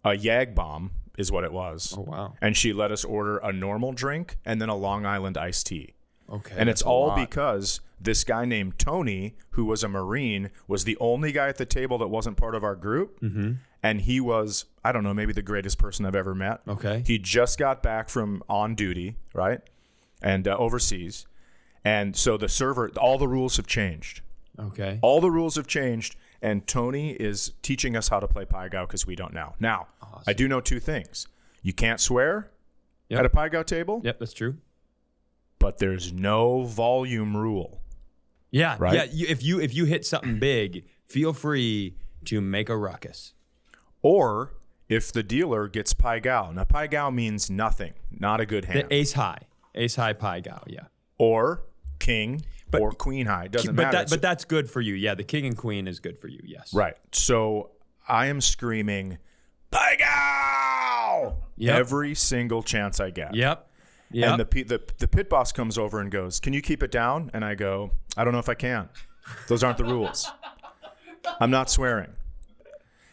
[0.04, 0.90] a Yag bomb
[1.20, 1.94] is what it was.
[1.96, 2.34] Oh, wow.
[2.40, 5.94] And she let us order a normal drink and then a Long Island iced tea.
[6.28, 6.54] Okay.
[6.56, 7.28] And it's all lot.
[7.28, 11.66] because this guy named Tony, who was a Marine, was the only guy at the
[11.66, 13.20] table that wasn't part of our group.
[13.20, 13.52] Mm-hmm.
[13.82, 16.60] And he was, I don't know, maybe the greatest person I've ever met.
[16.68, 17.02] Okay.
[17.06, 19.60] He just got back from on duty, right?
[20.22, 21.26] And uh, overseas.
[21.84, 24.20] And so the server, all the rules have changed.
[24.58, 24.98] Okay.
[25.02, 26.16] All the rules have changed.
[26.42, 29.54] And Tony is teaching us how to play Pai Gow because we don't know.
[29.60, 29.88] Now,
[30.26, 31.26] I do know two things.
[31.62, 32.50] You can't swear
[33.10, 33.18] Yep.
[33.20, 34.56] at a Pai Gow table, Yep, that's true.
[35.58, 37.82] but there's no volume rule.
[38.50, 38.94] Yeah, Right?
[38.94, 39.04] yeah.
[39.12, 43.34] You, if you if you hit something big, feel free to make a ruckus.
[44.02, 44.54] Or
[44.88, 46.50] if the dealer gets Pai Gow.
[46.52, 48.88] Now, Pai Gow means nothing, not a good hand.
[48.88, 49.42] The ace high,
[49.74, 50.62] ace high Pai Gow.
[50.66, 50.86] Yeah,
[51.18, 51.62] or
[51.98, 53.48] king But- or queen high.
[53.48, 53.96] Doesn't but matter.
[53.98, 54.94] that but that's good for you.
[54.94, 56.40] Yeah, the king and queen is good for you.
[56.44, 56.72] Yes.
[56.74, 56.96] right.
[57.12, 57.70] So
[58.08, 59.18] I am screaming,
[59.70, 61.36] Pai Gow!
[61.56, 61.78] Yep.
[61.78, 63.34] Every single chance I get.
[63.34, 63.66] Yep.
[64.12, 64.30] Yep.
[64.30, 67.30] And the, the the pit boss comes over and goes, "Can you keep it down?"
[67.32, 68.88] And I go, "I don't know if I can.
[69.46, 70.28] Those aren't the rules.
[71.40, 72.10] I'm not swearing."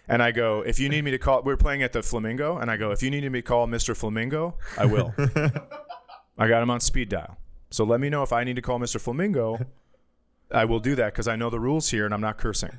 [0.08, 2.72] And I go, "If you need me to call, we're playing at the Flamingo." And
[2.72, 3.96] I go, "If you need me to call Mr.
[3.96, 5.14] Flamingo, I will.
[6.40, 7.38] I got him on speed dial.
[7.70, 9.00] So let me know if I need to call Mr.
[9.00, 9.60] Flamingo.
[10.52, 12.78] I will do that because I know the rules here and I'm not cursing."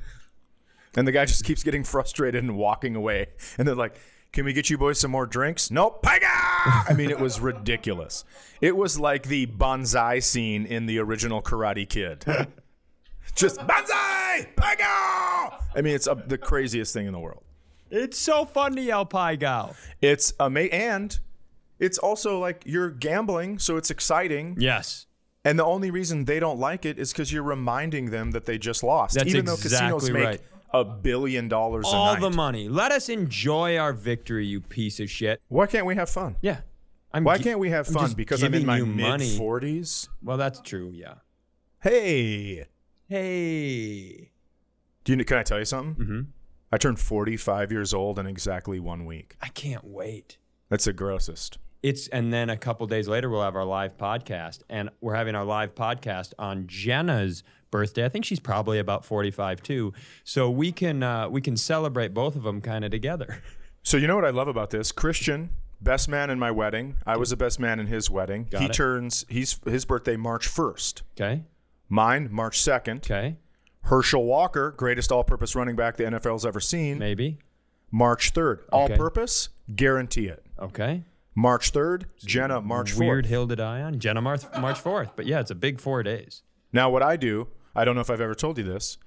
[0.97, 3.27] And the guy just keeps getting frustrated and walking away.
[3.57, 4.01] And they're like,
[4.33, 5.71] Can we get you boys some more drinks?
[5.71, 6.01] Nope.
[6.05, 8.25] I mean, it was ridiculous.
[8.61, 12.25] It was like the bonsai scene in the original Karate Kid.
[13.35, 14.55] just bonsai!
[14.57, 15.63] Pega!
[15.75, 17.43] I mean, it's uh, the craziest thing in the world.
[17.91, 19.75] it's so fun to yell Pai Gow.
[20.01, 20.73] It's amazing.
[20.73, 21.19] And
[21.79, 24.57] it's also like you're gambling, so it's exciting.
[24.59, 25.07] Yes.
[25.45, 28.59] And the only reason they don't like it is because you're reminding them that they
[28.59, 29.15] just lost.
[29.15, 30.41] That's even though casinos exactly make right.
[30.73, 32.69] a billion dollars a All the money.
[32.69, 35.41] Let us enjoy our victory, you piece of shit.
[35.49, 36.37] Why can't we have fun?
[36.43, 36.61] Yeah.
[37.13, 38.13] I'm Why gi- can't we have I'm fun?
[38.13, 40.09] Because I'm in my mid forties.
[40.23, 40.91] Well, that's true.
[40.93, 41.15] Yeah.
[41.81, 42.67] Hey.
[43.09, 44.33] Hey.
[45.05, 46.05] Do you, can I tell you something?
[46.05, 46.21] Mm-hmm.
[46.71, 49.37] I turned 45 years old in exactly one week.
[49.41, 50.37] I can't wait.
[50.69, 51.59] That's the grossest.
[51.83, 55.35] It's and then a couple days later we'll have our live podcast, and we're having
[55.35, 58.05] our live podcast on Jenna's birthday.
[58.05, 59.93] I think she's probably about 45 too,
[60.25, 63.43] so we can uh, we can celebrate both of them kind of together.
[63.85, 64.93] So you know what I love about this?
[64.93, 65.49] Christian,
[65.81, 66.97] best man in my wedding.
[67.07, 68.47] I was the best man in his wedding.
[68.51, 68.73] Got he it.
[68.75, 71.05] turns he's his birthday March first.
[71.19, 71.45] Okay,
[71.89, 72.99] Mine March second.
[73.07, 73.37] okay,
[73.83, 76.99] Herschel Walker, greatest all-purpose running back the NFL's ever seen.
[76.99, 77.39] maybe,
[77.91, 78.65] March third.
[78.73, 80.45] All-purpose, guarantee it.
[80.59, 81.05] okay.
[81.39, 82.07] March third.
[82.19, 83.07] Jenna March fourth.
[83.07, 84.01] Weird hill to die on.
[84.01, 86.43] Jenna March March 4th, but yeah, it's a big four days.
[86.73, 87.47] Now, what I do,
[87.77, 88.99] I don't know if I've ever told you this.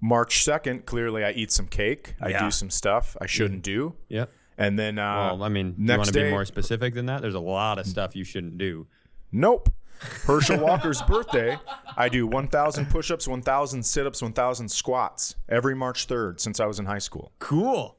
[0.00, 2.14] March 2nd, clearly I eat some cake.
[2.20, 2.44] I Yeah.
[2.44, 3.94] do some stuff I shouldn't do.
[4.08, 4.30] Yep.
[4.56, 7.06] And then, uh, Well, I mean, you next want to day, be more specific than
[7.06, 7.20] that?
[7.22, 8.86] There's a lot of stuff you shouldn't do.
[9.30, 9.68] nope.
[10.26, 11.56] Herschel Walker's birthday,
[11.96, 16.66] I do 1,000 push ups, 1,000 sit ups, 1,000 squats every March 3rd since I
[16.66, 17.30] was in high school.
[17.38, 17.96] Cool.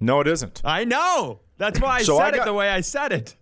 [0.00, 0.60] No, it isn't.
[0.64, 1.40] I know.
[1.58, 3.36] That's why I So I said it the way I said it.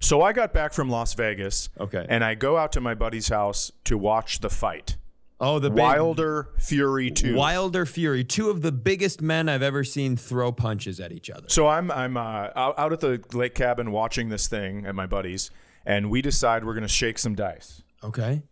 [0.00, 1.70] So I got back from Las Vegas.
[1.80, 2.04] Okay.
[2.08, 4.96] And I go out to my buddy's house to watch the fight
[5.40, 7.34] Oh, the big Wilder Fury 2.
[7.34, 11.48] Wilder Fury, two of the biggest men I've ever seen throw punches at each other.
[11.48, 15.06] So I'm I'm uh, out, out at the lake cabin watching this thing at my
[15.06, 15.50] buddy's,
[15.84, 17.82] and we decide we're gonna shake some dice.
[18.02, 18.42] Okay.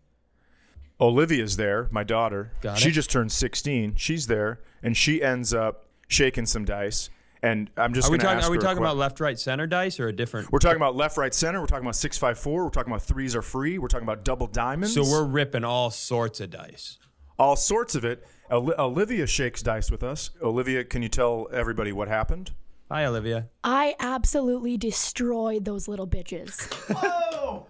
[1.00, 2.52] Olivia's there, my daughter.
[2.60, 2.92] Got she it.
[2.92, 3.94] just turned 16.
[3.96, 7.10] She's there, and she ends up shaking some dice.
[7.44, 8.38] And I'm just Are we gonna talking?
[8.38, 10.52] ask Are we talking que- about left, right, center dice or a different?
[10.52, 11.60] We're talking about left, right, center.
[11.60, 12.62] We're talking about six, five, four.
[12.64, 13.78] We're talking about threes are free.
[13.78, 14.94] We're talking about double diamonds.
[14.94, 16.98] So we're ripping all sorts of dice.
[17.38, 18.24] all sorts of it.
[18.50, 20.30] Oli- Olivia shakes dice with us.
[20.40, 22.52] Olivia, can you tell everybody what happened?
[22.90, 23.48] Hi, Olivia.
[23.64, 26.72] I absolutely destroyed those little bitches.
[26.94, 27.66] Whoa!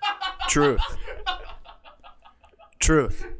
[0.48, 0.80] Truth.
[2.78, 3.26] Truth.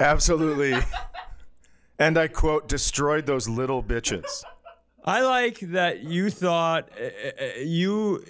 [0.00, 0.74] Absolutely.
[1.98, 4.44] And I quote, destroyed those little bitches.
[5.04, 8.24] I like that you thought uh, you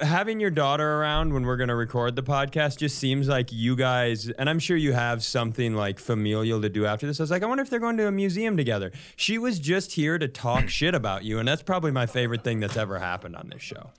[0.00, 3.52] uh, having your daughter around when we're going to record the podcast just seems like
[3.52, 7.20] you guys, and I'm sure you have something like familial to do after this.
[7.20, 8.92] I was like, I wonder if they're going to a museum together.
[9.16, 12.60] She was just here to talk shit about you, and that's probably my favorite thing
[12.60, 13.90] that's ever happened on this show.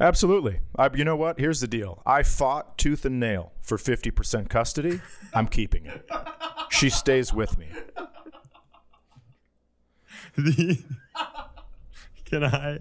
[0.00, 0.60] Absolutely.
[0.76, 1.40] I, you know what?
[1.40, 2.02] Here's the deal.
[2.06, 5.00] I fought tooth and nail for 50% custody.
[5.34, 6.08] I'm keeping it.
[6.70, 7.68] She stays with me.
[12.24, 12.78] can I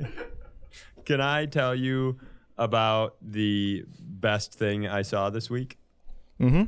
[1.05, 2.19] can I tell you
[2.57, 5.77] about the best thing I saw this week?
[6.39, 6.63] Mm-hmm.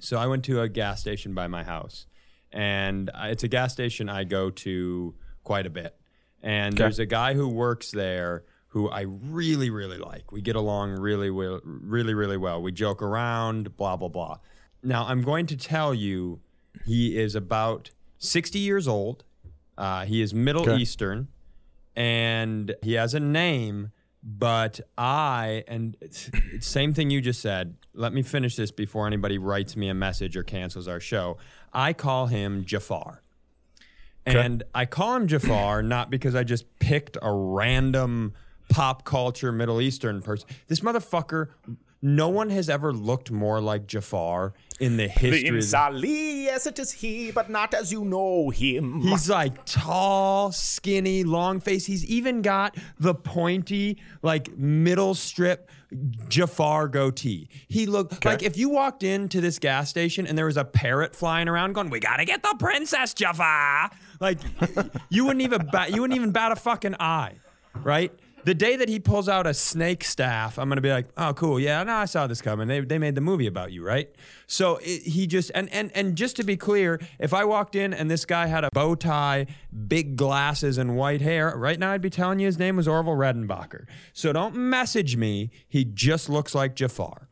[0.00, 2.06] So I went to a gas station by my house,
[2.52, 5.96] and it's a gas station I go to quite a bit.
[6.42, 10.32] And there's a guy who works there who I really, really like.
[10.32, 12.60] We get along really, well, really, really well.
[12.60, 14.38] We joke around, blah blah blah.
[14.82, 16.40] Now I'm going to tell you,
[16.84, 19.24] he is about 60 years old.
[19.78, 20.76] Uh, he is Middle Okay.
[20.76, 21.28] Eastern,
[21.94, 23.92] and he has a name.
[24.28, 25.96] But I and
[26.60, 27.76] same thing you just said.
[27.94, 31.38] Let me finish this before anybody writes me a message or cancels our show.
[31.72, 33.22] I call him Jafar.
[34.24, 38.34] And I call him Jafar not because I just picked a random
[38.68, 40.48] pop culture Middle Eastern person.
[40.66, 41.50] This motherfucker,
[42.02, 45.58] no one has ever looked more like Jafar in the history.
[45.58, 49.00] of the- Ali, yes, it is he, but not as you know him.
[49.00, 51.86] He's like tall, skinny, long face.
[51.86, 55.70] He's even got the pointy, like middle strip
[56.28, 57.48] Jafar goatee.
[57.68, 61.14] He looked like if you walked into this gas station and there was a parrot
[61.14, 64.38] flying around going, "We gotta get the princess Jafar," like
[65.08, 67.36] you wouldn't even bat, you wouldn't even bat a fucking eye,
[67.82, 68.12] right?
[68.46, 71.58] The day that he pulls out a snake staff, I'm gonna be like, "Oh, cool,
[71.58, 72.68] yeah, no, I saw this coming.
[72.68, 74.08] They, they made the movie about you, right?"
[74.46, 77.92] So it, he just and and and just to be clear, if I walked in
[77.92, 79.46] and this guy had a bow tie,
[79.88, 83.16] big glasses, and white hair, right now I'd be telling you his name was Orville
[83.16, 83.86] Redenbacher.
[84.12, 85.50] So don't message me.
[85.66, 87.28] He just looks like Jafar.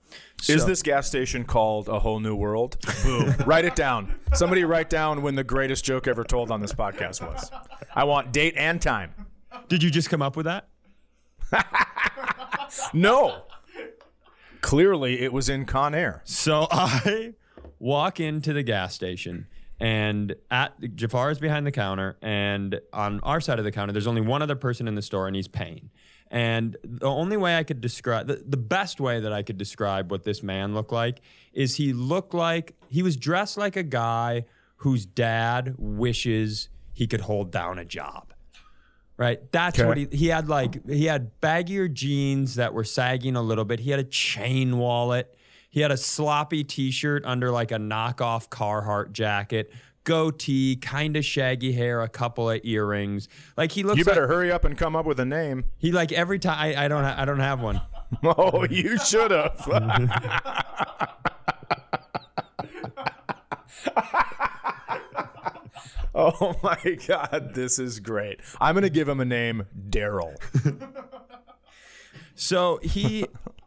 [0.48, 2.76] Is this gas station called A Whole New World?
[3.04, 3.36] Boom.
[3.46, 4.12] write it down.
[4.32, 7.52] Somebody write down when the greatest joke ever told on this podcast was.
[7.94, 9.14] I want date and time.
[9.68, 10.66] Did you just come up with that?
[12.92, 13.42] No.
[14.60, 16.22] Clearly, it was in Con Air.
[16.24, 17.34] So I
[17.78, 19.46] walk into the gas station
[19.80, 24.06] and at Jafar is behind the counter and on our side of the counter there's
[24.06, 25.90] only one other person in the store and he's paying.
[26.30, 30.10] And the only way I could describe the, the best way that I could describe
[30.10, 31.20] what this man looked like
[31.52, 34.46] is he looked like he was dressed like a guy
[34.78, 38.33] whose dad wishes he could hold down a job
[39.16, 39.40] right?
[39.52, 39.86] That's Okay.
[39.88, 43.80] what he he had like he had baggier jeans that were sagging a little bit.
[43.80, 45.34] He had a chain wallet.
[45.70, 49.72] He had a sloppy t-shirt under like a knockoff Carhartt jacket,
[50.04, 53.28] goatee, kind of shaggy hair, a couple of earrings.
[53.56, 53.98] Like he looks.
[53.98, 55.64] You better Like, hurry up and come up with a name.
[55.78, 56.58] he like every time.
[56.58, 57.02] I, I don't.
[57.02, 57.80] Ha- I don't have one.
[58.22, 59.66] Oh, you should have.
[66.40, 68.40] oh my God, this is great.
[68.60, 70.34] I'm gonna give him a name, Daryl.
[72.34, 73.26] So he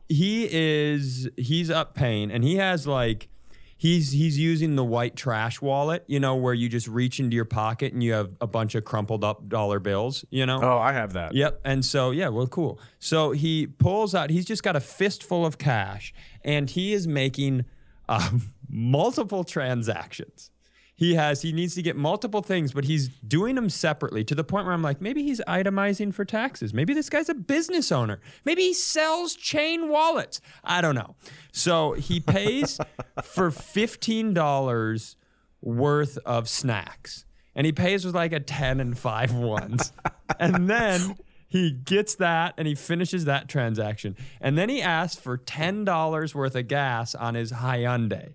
[0.09, 3.29] he is he's up paying and he has like
[3.77, 7.45] he's he's using the white trash wallet, you know, where you just reach into your
[7.45, 10.59] pocket and you have a bunch of crumpled up dollar bills, you know?
[10.61, 11.33] Oh, I have that.
[11.33, 11.61] Yep.
[11.63, 12.79] And so, yeah, well, cool.
[12.99, 17.65] So he pulls out, he's just got a fistful of cash and he is making
[18.09, 18.31] uh,
[18.69, 20.51] multiple transactions.
[20.97, 24.43] He has, he needs to get multiple things, but he's doing them separately to the
[24.43, 26.73] point where I'm like, maybe he's itemizing for taxes.
[26.73, 28.19] Maybe this guy's a business owner.
[28.45, 30.41] Maybe he sells chain wallets.
[30.63, 31.15] I don't know.
[31.51, 32.79] So he pays
[33.23, 35.15] for $15
[35.61, 39.93] worth of snacks and he pays with like a 10 and 5 ones.
[40.39, 41.15] and then
[41.47, 44.17] he gets that and he finishes that transaction.
[44.41, 48.33] And then he asks for $10 worth of gas on his Hyundai.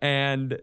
[0.00, 0.60] And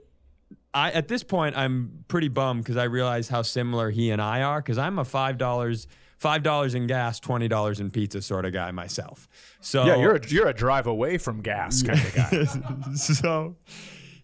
[0.79, 4.41] I at this point I'm pretty bummed because I realize how similar he and I
[4.41, 5.87] are because I'm a five dollars
[6.17, 9.27] five dollars in gas, twenty dollars in pizza sort of guy myself.
[9.61, 12.43] So Yeah, you're a, you're a drive away from gas kind of guy.
[12.95, 13.55] so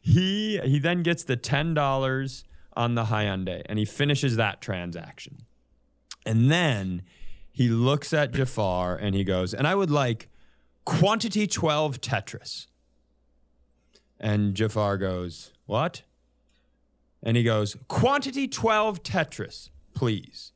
[0.02, 2.44] he he then gets the ten dollars
[2.76, 5.46] on the Hyundai and he finishes that transaction.
[6.26, 7.04] And then
[7.52, 10.30] he looks at Jafar and he goes, and I would like
[10.84, 12.68] quantity 12 Tetris.
[14.20, 16.04] And Jafar goes, What?
[17.26, 20.54] And he goes, Quantity 12 Tetris, please.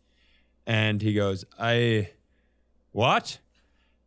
[0.68, 2.12] And he goes, I,
[2.92, 3.40] what?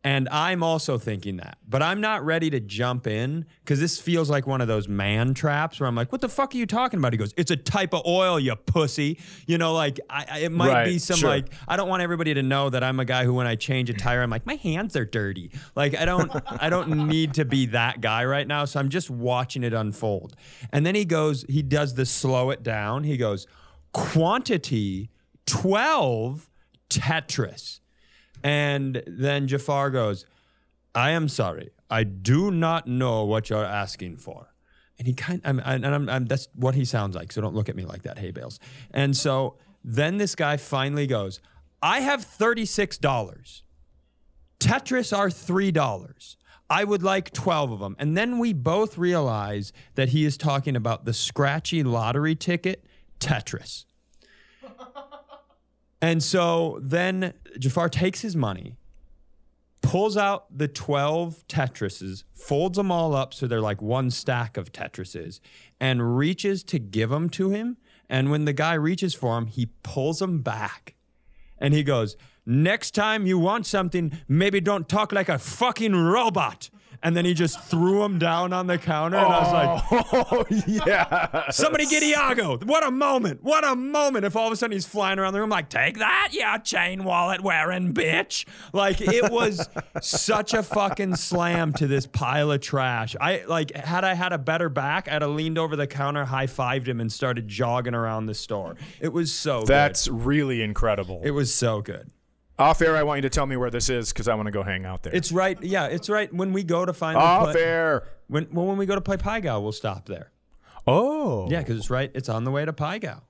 [0.05, 4.29] And I'm also thinking that, but I'm not ready to jump in because this feels
[4.29, 6.99] like one of those man traps where I'm like, "What the fuck are you talking
[6.99, 10.39] about?" He goes, "It's a type of oil, you pussy." You know, like I, I,
[10.39, 11.29] it might Right, be some sure.
[11.29, 13.89] like I don't want everybody to know that I'm a guy who, when I change
[13.89, 15.51] a tire, I'm like, my hands are dirty.
[15.73, 16.29] Like I don't,
[16.61, 18.65] I don't need to be that guy right now.
[18.65, 20.35] So I'm just watching it unfold.
[20.73, 23.05] And then he goes, he does the slow it down.
[23.05, 23.47] He goes,
[23.93, 25.09] quantity
[25.45, 26.49] twelve
[26.89, 27.79] Tetris.
[28.43, 30.25] And then Jafar goes,
[30.93, 31.71] I am sorry.
[31.89, 34.53] I do not know what you're asking for.
[34.99, 37.31] And he kind I'm, and I'm, I'm, that's what he sounds like.
[37.31, 38.59] So don't look at me like that, hay bales.
[38.91, 41.39] And so then this guy finally goes,
[41.81, 43.61] I have $36.
[44.59, 46.35] Tetris are $3.
[46.69, 47.95] I would like 12 of them.
[47.99, 52.85] And then we both realize that he is talking about the scratchy lottery ticket,
[53.19, 53.85] Tetris.
[56.03, 58.75] And so then Jafar takes his money,
[59.81, 64.73] pulls out the 12 Tetrises, folds them all up so they're like one stack of
[64.73, 65.39] Tetrises,
[65.79, 67.77] and reaches to give them to him.
[68.09, 70.95] And when the guy reaches for him, he pulls them back.
[71.57, 76.69] And he goes, Next time you want something, maybe don't talk like a fucking robot.
[77.03, 79.17] And then he just threw him down on the counter.
[79.17, 80.45] And I was like, oh
[80.85, 81.49] yeah.
[81.51, 82.57] Somebody get Iago.
[82.59, 83.43] What a moment.
[83.43, 84.25] What a moment.
[84.25, 87.03] If all of a sudden he's flying around the room like, take that, yeah, chain
[87.03, 88.45] wallet wearing bitch.
[88.71, 89.67] Like it was
[90.01, 93.15] such a fucking slam to this pile of trash.
[93.19, 96.87] I like had I had a better back, I'd have leaned over the counter, high-fived
[96.87, 98.75] him, and started jogging around the store.
[99.01, 101.21] It was so That's really incredible.
[101.23, 102.09] It was so good.
[102.63, 104.51] Off air, I want you to tell me where this is because I want to
[104.51, 105.13] go hang out there.
[105.13, 106.33] It's right, yeah, it's right.
[106.33, 108.07] When we go to find off play, air.
[108.27, 110.31] when well, when we go to Pai Gow, we'll stop there.
[110.87, 111.49] Oh.
[111.49, 112.11] Yeah, because it's right.
[112.13, 113.21] It's on the way to Gow.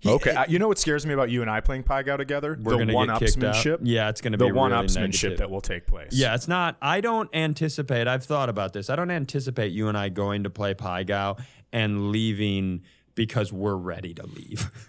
[0.00, 0.30] He- Okay.
[0.30, 2.58] Uh, I- you know what scares me about you and I playing Pai Gow together?
[2.60, 3.78] We're the one-upsmanship.
[3.82, 5.38] Yeah, it's gonna be the be one really upsmanship negative.
[5.38, 6.12] that will take place.
[6.12, 6.76] Yeah, it's not.
[6.82, 8.06] I don't anticipate.
[8.06, 8.90] I've thought about this.
[8.90, 11.36] I don't anticipate you and I going to play Pai Gow
[11.72, 12.82] and leaving
[13.14, 14.70] because we're ready to leave.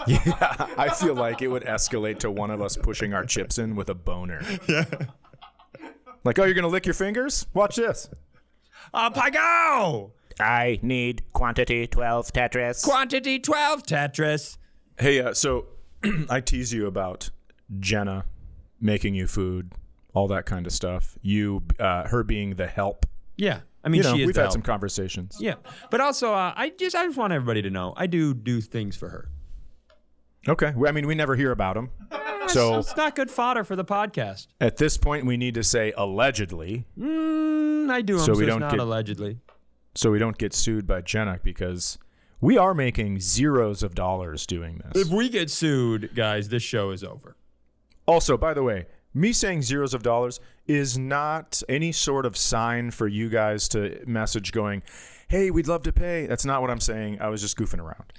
[0.06, 0.66] Yeah.
[0.78, 3.88] I feel like it would escalate to one of us pushing our chips in with
[3.90, 4.42] a boner.
[4.68, 4.84] Yeah.
[6.24, 7.46] Like, oh, you're gonna lick your fingers?
[7.54, 8.08] Watch this.
[8.92, 10.12] uh, Pai Gow!
[10.38, 12.84] I need quantity 12 Tetris.
[12.84, 14.56] Quantity 12 Tetris.
[14.98, 15.66] Hey, uh, so
[16.30, 17.30] I tease you about
[17.78, 18.24] Jenna
[18.80, 19.72] making you food,
[20.14, 21.16] all that kind of stuff.
[21.22, 23.06] You, uh, her being the help.
[23.36, 23.60] Yeah.
[23.84, 24.52] I mean, You know, she is we've the had help.
[24.52, 25.36] some conversations.
[25.40, 25.54] Yeah.
[25.90, 28.94] But also, uh, I just I just want everybody to know I do do things
[28.96, 29.30] for her.
[30.48, 30.72] Okay.
[30.86, 31.90] I mean, we never hear about them.
[32.48, 34.48] So It's not good fodder for the podcast.
[34.60, 38.60] at this point, we need to say allegedly, Mm, I do So so, we don't
[38.60, 39.38] not get- allegedly.
[39.94, 41.98] so we don't get sued by Jenna because
[42.40, 45.06] we are making zeros of dollars doing this.
[45.06, 47.36] If we get sued, guys, this show is over.
[48.06, 52.90] Also, by the way, me saying zeros of dollars is not any sort of sign
[52.90, 54.82] for you guys to message going,
[55.28, 57.20] "Hey, we'd love to pay." That's not what I'm saying.
[57.20, 58.12] I was just goofing around.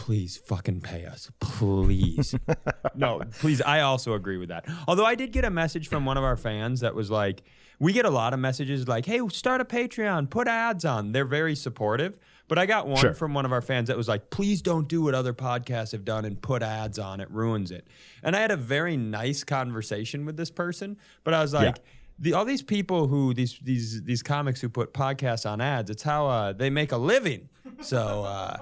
[0.00, 1.30] Please fucking pay us.
[1.40, 2.34] Please.
[2.94, 3.60] no, please.
[3.60, 4.64] I also agree with that.
[4.88, 7.42] Although I did get a message from one of our fans that was like,
[7.78, 11.12] we get a lot of messages like, hey, start a Patreon, put ads on.
[11.12, 12.18] They're very supportive.
[12.48, 13.12] But I got one Sure.
[13.12, 16.06] from one of our fans that was like, please don't do what other podcasts have
[16.06, 17.20] done and put ads on.
[17.20, 17.86] It ruins it.
[18.22, 21.76] And I had a very nice conversation with this person, but I was like,
[22.18, 26.02] the, all these people who these these these comics who put podcasts on ads, it's
[26.02, 27.48] how uh, they make a living.
[27.82, 28.58] So uh,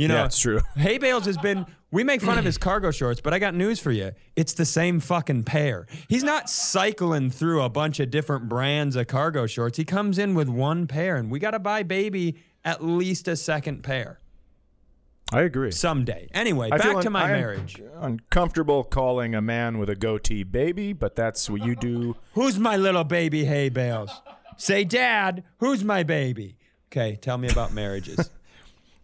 [0.00, 0.60] you know, Yeah, it's true.
[0.76, 1.66] Hay Bales has been.
[1.92, 4.12] We make fun of his cargo shorts, but I got news for you.
[4.36, 5.86] It's the same fucking pair.
[6.08, 9.76] He's not cycling through a bunch of different brands of cargo shorts.
[9.76, 13.34] He comes in with one pair, and we got to buy baby at least a
[13.34, 14.20] second pair
[15.32, 15.72] I agree.
[15.72, 16.28] someday.
[16.32, 17.82] Anyway, I back to my I marriage.
[17.96, 22.16] Uncomfortable calling a man with a goatee baby, but that's what you do.
[22.34, 24.10] Who's my little baby hay bales?
[24.56, 26.58] Say, Dad, who's my baby?
[26.88, 28.30] Okay, tell me about marriages.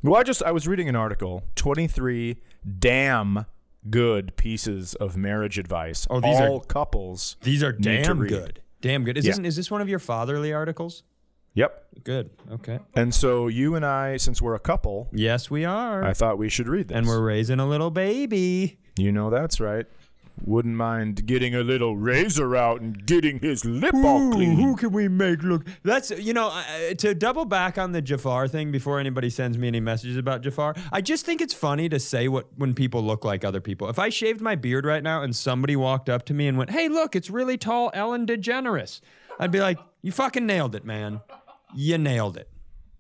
[0.03, 2.37] Well, I just I was reading an article, 23
[2.79, 3.47] damn
[3.91, 6.07] good pieces of marriage advice.
[6.11, 7.37] Oh, these are- all couples.
[7.43, 8.61] These are damn good.
[8.81, 9.17] Damn good.
[9.17, 9.33] Is, Yeah.
[9.33, 11.03] this, is this one of your fatherly articles?
[11.55, 11.87] Yep.
[12.05, 12.31] Good.
[12.53, 12.79] Okay.
[12.95, 16.05] And so you and I, since we're a couple, Yes, we are.
[16.05, 16.97] I thought we should read this.
[16.97, 18.79] and we're raising a little baby.
[18.99, 19.87] You know that's right.
[20.45, 24.57] Wouldn't mind getting a little razor out and getting his lip all clean.
[24.57, 25.67] who can we make look?
[25.83, 29.67] That's you know I- to double back on the Jafar thing before anybody sends me
[29.67, 30.75] any messages about Jafar.
[30.93, 33.89] I just think it's funny to say what when people look like other people.
[33.89, 36.71] If I shaved my beard right now and somebody walked up to me and went,
[36.71, 39.01] "Hey, look, it's really tall Ellen DeGeneres,"
[39.41, 41.23] I'd be like, "You fucking nailed it, man.
[41.75, 42.49] You nailed it."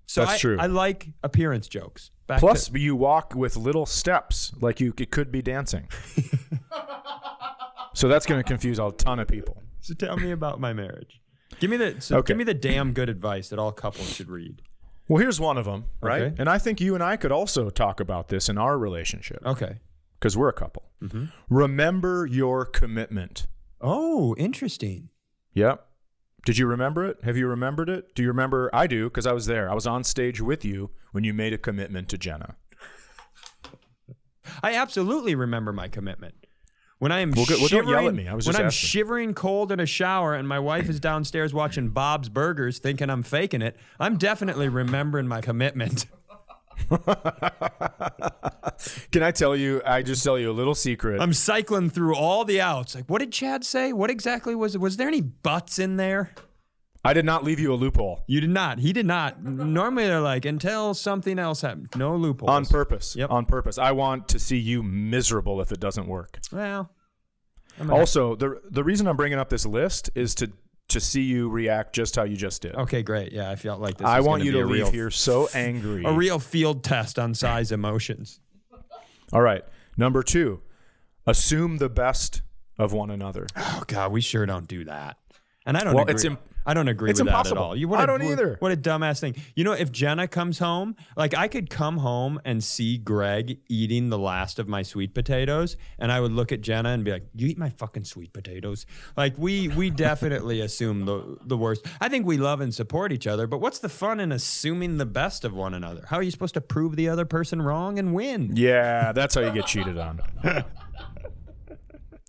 [0.06, 0.56] So That's I, true.
[0.58, 2.10] I like appearance jokes.
[2.26, 5.88] Back Plus, to, you walk with little steps, like you it could be dancing.
[7.94, 9.62] so that's going to confuse a ton of people.
[9.80, 11.20] so tell me about my marriage.
[11.60, 12.28] Give me the so Okay.
[12.32, 14.60] give me the damn good advice that all couples should read.
[15.08, 16.22] Well, here's one of them, right?
[16.22, 16.34] Okay.
[16.38, 19.78] And I think you and I could also talk about this in our relationship Okay.
[20.18, 20.90] because we're a couple.
[21.02, 21.26] Mm-hmm.
[21.48, 23.46] Remember your commitment.
[23.80, 25.10] Oh, interesting.
[25.54, 25.86] Yep.
[26.46, 27.18] Did you remember it?
[27.24, 28.14] Have you remembered it?
[28.14, 28.70] Do you remember?
[28.72, 29.68] I do because I was there.
[29.68, 32.54] I was on stage with you when you made a commitment to Jenna.
[34.62, 36.34] I absolutely remember my commitment.
[36.98, 38.28] When I am Well, well, don't shivering, yell at me.
[38.28, 38.88] I was when I'm asking.
[38.88, 43.24] shivering cold in a shower and my wife is downstairs watching Bob's Burgers, thinking I'm
[43.24, 46.06] faking it, I'm definitely remembering my commitment.
[49.10, 49.82] Can I tell you?
[49.84, 51.20] I just tell you a little secret.
[51.20, 52.94] I'm cycling through all the outs.
[52.94, 53.92] Like, what did Chad say?
[53.92, 54.80] What exactly was it?
[54.80, 56.32] Was there any butts in there?
[57.04, 58.80] I did not leave you a loophole You did not.
[58.80, 59.40] He did not.
[59.42, 61.90] Normally they're like until something else happened.
[61.96, 62.50] No loopholes.
[62.50, 63.14] on purpose.
[63.14, 63.30] Yep.
[63.30, 63.78] On purpose.
[63.78, 66.40] I want to see you miserable if it doesn't work.
[66.50, 66.90] Well,
[67.78, 70.50] I'm Also, the the reason I'm bringing up this list is to
[70.88, 72.74] to see you react just how you just did.
[72.76, 73.32] okay, great.
[73.32, 74.06] Yeah, I felt like this.
[74.06, 76.04] I want you to leave real, here so angry.
[76.04, 78.40] a real field test on Cy's emotions.
[79.32, 79.64] All right.
[79.96, 80.60] Number two,
[81.26, 82.42] assume the best
[82.78, 83.46] of one another.
[83.56, 85.16] Oh God, we sure don't do that.
[85.66, 86.14] And I don't Well, agree.
[86.14, 86.38] it's im-
[86.68, 87.62] I don't agree it's with that at impossible.
[87.62, 87.76] all.
[87.76, 88.56] You, what I don't what- either.
[88.58, 89.36] What a dumbass thing.
[89.54, 94.08] You know, if Jenna comes home, like I could come home and see Greg eating
[94.08, 97.26] the last of my sweet potatoes, and I would look at Jenna and be like,
[97.36, 98.84] "You eat my fucking sweet potatoes."
[99.16, 101.86] Like we we definitely assume the the worst.
[102.00, 105.06] I think we love and support each other, but what's the fun in assuming the
[105.06, 106.04] best of one another?
[106.08, 108.52] How are you supposed to prove the other person wrong and win?
[108.54, 110.20] Yeah, that's how you get cheated on.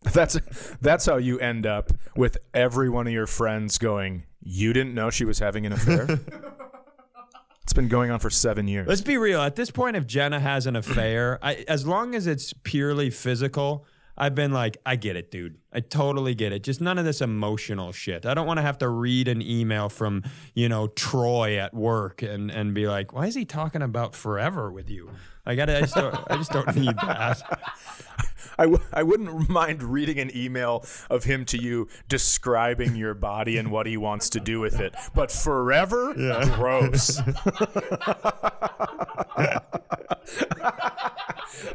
[0.13, 0.39] that's
[0.81, 5.09] that's how you end up with every one of your friends going, "You didn't know
[5.09, 6.07] she was having an affair."
[7.63, 8.87] it's been going on for seven years.
[8.87, 9.41] Let's be real.
[9.41, 13.85] At this point, if Jenna has an affair, I, as long as it's purely physical,
[14.17, 15.57] I've been like, I get it, dude.
[15.71, 16.63] I totally get it.
[16.63, 18.25] Just none of this emotional shit.
[18.25, 20.23] I don't want to have to read an email from,
[20.55, 24.71] you know, Troy at work and, and be like, why is he talking about forever
[24.71, 25.11] with you?
[25.47, 27.41] Like, I, I, just, don't, I just don't need that.
[28.59, 33.57] I, w- I wouldn't mind reading an email of him to you describing your body
[33.57, 34.93] and what he wants to do with it.
[35.15, 36.13] But forever?
[36.55, 37.21] Gross.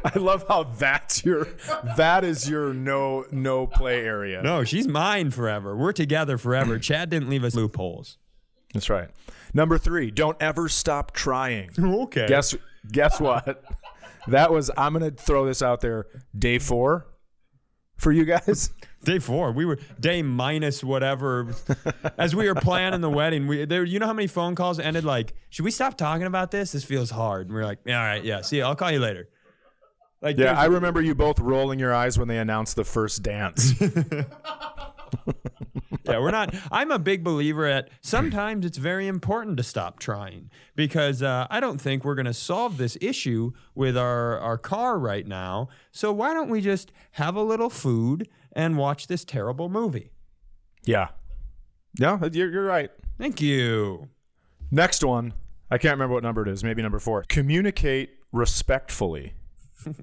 [0.05, 1.47] I love how that's your
[1.97, 4.43] that is your no no play area.
[4.43, 5.75] No, she's mine forever.
[5.75, 6.77] We're together forever.
[6.77, 8.17] Chad didn't leave us loopholes.
[8.73, 9.09] That's right.
[9.53, 11.71] Number three, don't ever stop trying.
[11.79, 12.27] Okay.
[12.27, 12.55] Guess
[12.91, 13.63] guess what?
[14.27, 16.07] That was I'm gonna throw this out there.
[16.37, 17.07] Day four
[17.97, 18.69] for you guys.
[19.03, 21.53] Day four, we were day minus whatever.
[22.17, 23.83] As we were planning the wedding, we there.
[23.83, 26.71] You know how many phone calls ended like, "Should we stop talking about this?
[26.71, 28.41] This feels hard." And we are like, "All right, yeah.
[28.41, 29.27] See, I'll call you later."
[30.21, 33.73] Like, Yeah, I remember you both rolling your eyes when they announced the first dance.
[36.05, 36.53] yeah, we're not.
[36.71, 41.59] I'm a big believer at sometimes it's very important to stop trying because uh, I
[41.59, 45.69] don't think we're going to solve this issue with our, our car right now.
[45.91, 50.11] So why don't we just have a little food and watch this terrible movie?
[50.85, 51.09] Yeah.
[51.99, 52.89] Yeah, you're, you're right.
[53.17, 54.09] Thank you.
[54.71, 55.33] Next one.
[55.69, 56.63] I can't remember what number it is.
[56.63, 57.23] Maybe number four.
[57.27, 59.33] Communicate respectfully.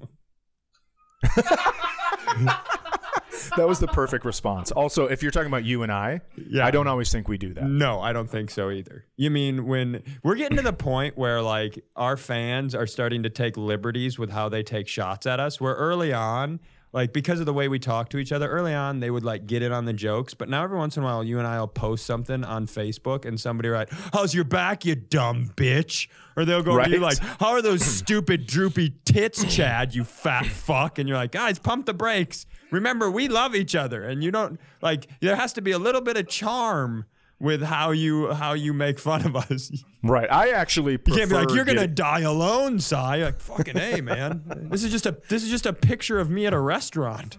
[3.57, 4.71] that was the perfect response.
[4.71, 6.65] Also, if you're talking about you and I, Yeah.
[6.65, 7.63] I don't always think we do that.
[7.65, 9.05] No, I don't think so either.
[9.17, 13.29] You mean when we're getting to the point where like our fans are starting to
[13.29, 15.59] take liberties with how they take shots at us?
[15.61, 16.59] Where early on,
[16.93, 19.47] like because of the way we talk to each other, early on they would like
[19.47, 21.67] get in on the jokes, but now every once in a while you and I'll
[21.67, 26.63] post something on Facebook and somebody write, "How's your back, you dumb bitch?" Or they'll
[26.63, 26.99] go Right.
[26.99, 29.93] like, "How are those stupid droopy tits, Chad?
[29.95, 32.45] You fat fuck!" And you're like, "Guys, pump the brakes.
[32.71, 35.07] Remember, we love each other, and you don't like.
[35.19, 37.05] There has to be a little bit of charm."
[37.41, 39.71] With how you how you make fun of us.
[40.03, 40.31] Right.
[40.31, 43.17] I actually prefer can't be like you're gonna die alone, Cy.
[43.17, 44.41] Like fucking a man.
[44.71, 47.37] This is just a this is just a picture of me at a restaurant.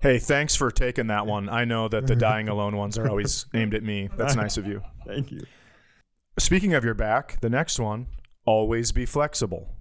[0.00, 1.48] Hey, thanks for taking that one.
[1.48, 4.08] I know that the dying alone ones are always aimed at me.
[4.16, 4.82] That's nice of you.
[5.04, 5.40] Thank you.
[6.38, 8.06] Speaking of your back, the next one,
[8.44, 9.74] always be flexible.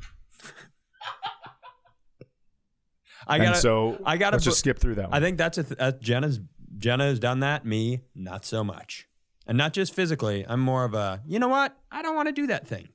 [3.28, 3.58] I gotta.
[3.58, 5.14] so I gotta let's just skip through that one.
[5.14, 6.39] I think that's a th- uh, Jenna's.
[6.78, 7.66] Jenna has done that.
[7.66, 9.09] Me, not so much.
[9.50, 10.45] And not just physically.
[10.47, 11.22] I'm more of a.
[11.28, 11.76] You know what?
[11.91, 12.88] I don't want to do that thing.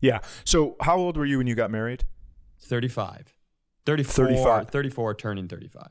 [0.00, 0.20] yeah.
[0.44, 2.04] So how old were you when you got married?
[2.60, 3.34] 35.
[3.86, 4.70] 34, 35.
[4.70, 5.88] 34 turning 35.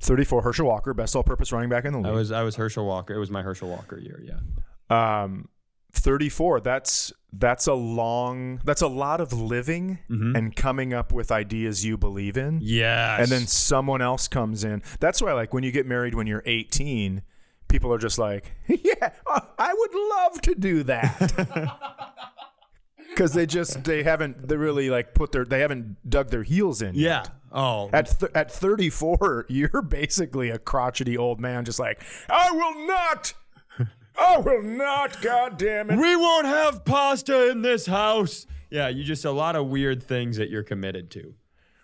[0.00, 2.06] 34 Herschel Walker, best all-purpose running back in the league.
[2.06, 3.14] I was I was Herschel Walker.
[3.14, 4.38] It was my Herschel Walker year, yeah.
[4.90, 5.48] um
[5.92, 10.34] 34 that's that's a long that's a lot of living Mm-hmm.
[10.36, 14.82] and coming up with ideas you believe in yeah and then someone else comes in
[15.00, 17.22] that's why like when you get married when you're 18
[17.68, 19.10] people are just like yeah
[19.58, 21.32] i would love to do that
[23.10, 26.82] because they just they haven't they really like put their they haven't dug their heels
[26.82, 27.18] in Yeah.
[27.22, 27.30] yet.
[27.56, 27.88] Oh.
[27.92, 33.32] At th- at 34, you're basically a crotchety old man, just like I will not,
[34.18, 35.96] I will not, God damn it.
[35.96, 38.46] We won't have pasta in this house.
[38.70, 41.34] Yeah, you just a lot of weird things that you're committed to.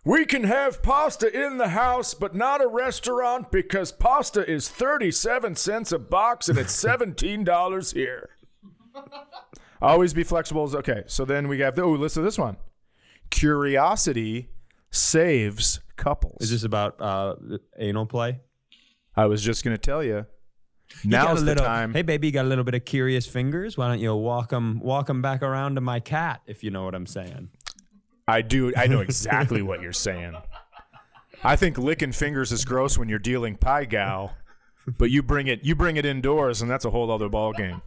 [0.04, 5.56] We can have pasta in the house, but not a restaurant because pasta is 37
[5.56, 8.30] cents a box and it's $17 here.
[9.82, 10.74] Always be flexible.
[10.74, 11.82] Okay, so then we have, the.
[11.82, 12.56] oh, listen to this one.
[13.30, 14.48] Curiosity
[14.90, 16.38] saves couples.
[16.40, 17.34] Is this about uh,
[17.78, 18.40] anal play?
[19.16, 20.24] I was just going to tell you.
[21.04, 21.94] You got Now's a the little, time.
[21.94, 23.78] Hey, baby, you got a little bit of curious fingers.
[23.78, 26.84] Why don't you walk them, walk 'em back around to my cat, if you know
[26.84, 27.50] what I'm saying?
[28.30, 28.72] I do.
[28.76, 30.36] I know exactly what you're saying.
[31.42, 34.32] I think licking fingers is gross when you're dealing Pai Gow,
[34.98, 35.64] but you bring it.
[35.64, 37.82] You bring it indoors, and that's a whole other ball game.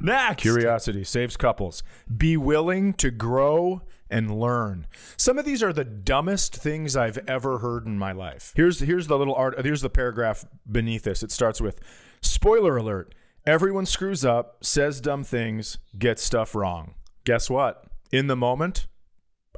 [0.00, 0.42] Next.
[0.42, 1.82] Curiosity saves couples.
[2.14, 4.86] Be willing to grow and learn.
[5.16, 8.52] Some of these are the dumbest things I've ever heard in my life.
[8.54, 9.58] Here's here's the little art.
[9.64, 11.22] Here's the paragraph beneath this.
[11.22, 11.80] It starts with,
[12.20, 13.14] "Spoiler alert:
[13.46, 16.94] Everyone screws up, says dumb things, gets stuff wrong.
[17.24, 17.84] Guess what?
[18.10, 18.86] In the moment,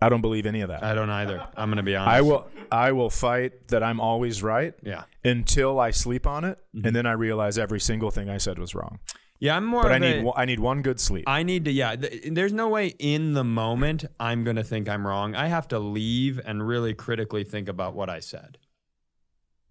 [0.02, 0.82] I don't believe any of that.
[0.82, 1.46] I don't either.
[1.56, 2.16] I'm gonna be honest.
[2.16, 5.04] I will I will fight that I'm always right Yeah.
[5.24, 8.74] until I sleep on it, and then I realize every single thing I said was
[8.74, 8.98] wrong.
[9.38, 11.24] Yeah, I'm more But of I need one, I need one good sleep.
[11.28, 11.94] I need to, yeah.
[11.94, 15.34] Th- there's no way in the moment I'm going to think I'm wrong.
[15.34, 18.56] I have to leave and really critically think about what I said.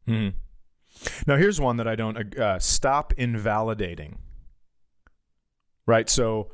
[0.08, 0.30] Hmm.
[1.28, 4.18] Now, here's one that I don't uh, stop invalidating.
[5.86, 6.10] Right.
[6.10, 6.52] So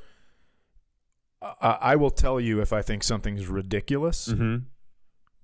[1.42, 4.66] uh, I will tell you if I think something's ridiculous Mm-hmm.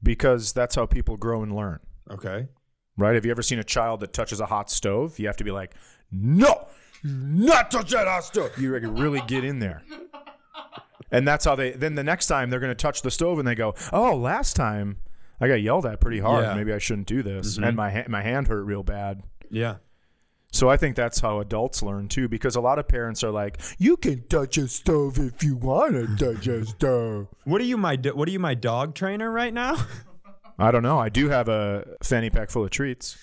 [0.03, 1.79] because that's how people grow and learn.
[2.11, 2.47] Okay.
[2.97, 3.15] Right.
[3.15, 5.19] Have you ever seen a child that touches a hot stove?
[5.19, 5.73] You have to be like,
[6.11, 6.67] no,
[7.03, 8.51] not touch that hot stove.
[8.57, 9.83] You really get in there.
[11.11, 13.47] And that's how they, then the next time they're going to touch the stove and
[13.47, 14.97] they go, oh, last time
[15.39, 16.43] I got yelled at pretty hard.
[16.43, 16.53] Yeah.
[16.55, 17.55] Maybe I shouldn't do this.
[17.55, 17.63] Mm-hmm.
[17.63, 19.21] And my, ha- my hand hurt real bad.
[19.51, 19.75] Yeah.
[20.51, 23.59] So I think that's how adults learn too, because a lot of parents are like,
[23.77, 27.75] "You can touch a stove if you want to touch a stove." What are you
[27.77, 29.75] my do- What are you my dog trainer right now?
[30.57, 30.97] I don't know.
[30.97, 33.17] I do have a fanny pack full of treats.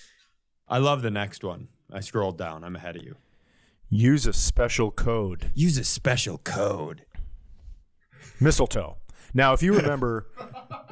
[0.69, 1.69] I love the next one.
[1.91, 2.63] I scrolled down.
[2.63, 3.17] I'm ahead of you.
[3.89, 7.05] Use a special code, Use a special code.
[8.41, 8.97] mistletoe.
[9.35, 10.29] Now, if you remember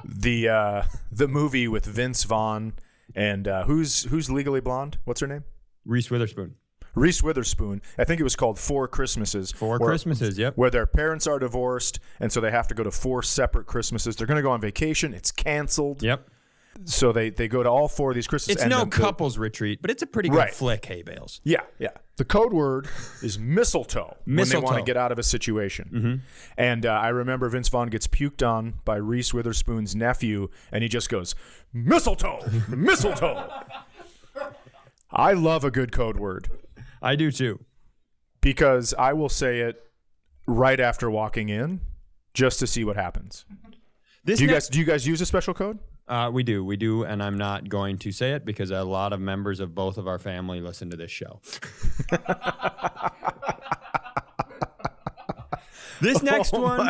[0.05, 2.72] the uh, the movie with Vince Vaughn
[3.14, 4.99] and uh, who's who's Legally Blonde?
[5.05, 5.45] What's her name?
[5.84, 6.57] Reese Witherspoon.
[6.95, 7.80] Reese Witherspoon.
[7.97, 9.51] I think it was called Four Christmases.
[9.51, 10.36] Four where- Christmases.
[10.38, 10.57] Yep.
[10.59, 14.16] where their parents are divorced and so they have to go to four separate Christmases.
[14.16, 15.14] They're going to go on vacation.
[15.14, 16.03] It's canceled.
[16.03, 16.28] Yep.
[16.84, 18.56] So they they go to all four of these Christmas.
[18.56, 20.54] It's no the- couples retreat, but it's a pretty good Right.
[20.54, 21.40] flick, hay bales.
[21.44, 21.90] Yeah, yeah.
[22.16, 22.88] The code word
[23.22, 26.22] is mistletoe, when they want to get out of a situation.
[26.56, 30.88] And uh, I remember Vince Vaughn gets puked on by Reese Witherspoon's nephew, and he
[30.88, 31.34] just goes,
[31.72, 33.48] mistletoe, mistletoe.
[35.10, 36.48] I love a good code word
[37.02, 37.64] I do too.
[38.40, 39.82] because I will say it
[40.46, 41.80] right after walking in
[42.34, 43.44] just to see what happens.
[44.24, 45.78] This Do you guys do you guys use a special code?
[46.09, 49.12] Uh, we do, we do, and I'm not going to say it because a lot
[49.12, 51.40] of members of both of our family listen to this show.
[56.00, 56.86] this next one,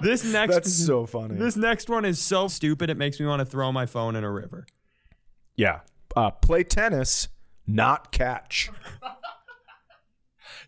[0.00, 1.34] this next, Oh That's so funny.
[1.36, 4.24] this next one is so stupid it makes me want to throw my phone in
[4.24, 4.66] a river.
[5.56, 5.80] yeah.
[6.16, 7.28] Uh, play tennis,
[7.66, 8.70] not catch.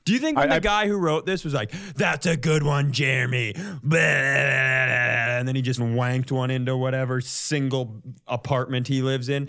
[0.04, 2.36] Do you think when I- the I- guy who wrote this was like, "That's a
[2.36, 9.02] good one, Jeremy," Blah, and then he just wanked one into whatever single apartment he
[9.02, 9.48] lives in?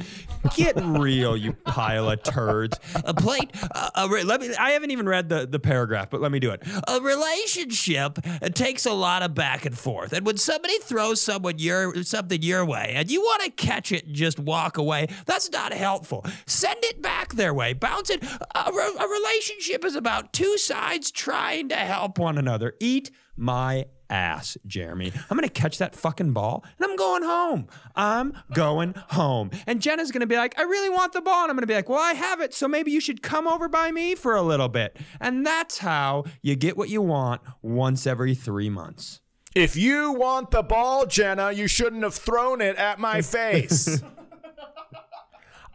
[0.55, 2.79] Get real, you pile of turds.
[3.05, 3.51] A plate.
[3.73, 4.53] Uh, a let me.
[4.59, 6.61] I haven't even read the the paragraph, but let me do it.
[6.87, 11.59] A relationship it takes a lot of back and forth, and when somebody throws someone
[11.59, 15.51] your something your way, and you want to catch it and just walk away, that's
[15.51, 16.25] not helpful.
[16.45, 17.73] Send it back their way.
[17.73, 18.23] Bounce it.
[18.23, 22.73] A, a relationship is about two sides trying to help one another.
[22.79, 25.11] Eat my ass, Jeremy.
[25.29, 27.67] I'm going to catch that fucking ball and I'm going home.
[27.95, 29.51] I'm going home.
[29.65, 31.43] And Jenna's going to be like, I really want the ball.
[31.43, 32.53] And I'm going to be like, well, I have it.
[32.53, 34.97] So maybe you should come over by me for a little bit.
[35.19, 39.21] And that's how you get what you want once every three months.
[39.55, 44.01] If you want the ball, Jenna, you shouldn't have thrown it at my face.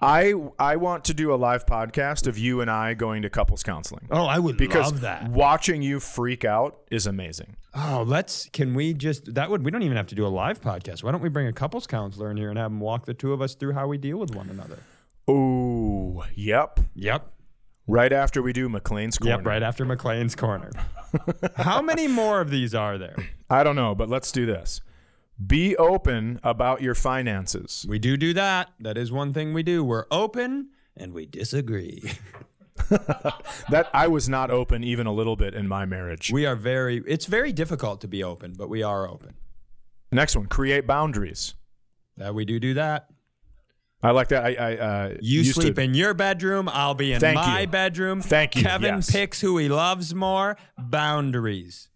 [0.01, 3.62] I I want to do a live podcast of you and I going to couples
[3.62, 4.07] counseling.
[4.11, 5.30] Oh, I would because love that.
[5.30, 7.57] watching you freak out is amazing.
[7.74, 8.49] Oh, let's.
[8.53, 9.34] Can we just?
[9.34, 9.64] That would.
[9.64, 11.03] We don't even have to do a live podcast.
[11.03, 13.32] Why don't we bring a couples counselor in here and have him walk the two
[13.32, 14.78] of us through how we deal with one another?
[15.28, 16.80] Oh, yep.
[16.94, 17.32] Yep.
[17.86, 19.36] Right after we do McLean's corner.
[19.36, 19.47] Yep.
[19.47, 20.70] Right after McLean's corner.
[21.57, 23.16] how many more of these are there?
[23.51, 24.80] I don't know, but let's do this.
[25.45, 27.84] Be open about your finances.
[27.89, 28.70] We do do that.
[28.80, 29.84] That is one thing we do.
[29.84, 32.12] We're open and we disagree.
[33.70, 36.30] That I was not open even a little bit in my marriage.
[36.32, 37.03] we are very.
[37.07, 39.34] It's very difficult to be open, but we are open.
[40.12, 41.55] Next one, create boundaries.
[42.16, 43.09] That we do do that.
[44.03, 44.45] I like that.
[44.45, 46.68] I, I uh, You sleep to, in your bedroom.
[46.72, 47.66] I'll be in Thank my you.
[47.66, 48.20] bedroom.
[48.20, 49.11] Thank you, Kevin yes.
[49.11, 50.57] picks who he loves more.
[50.78, 51.89] Boundaries.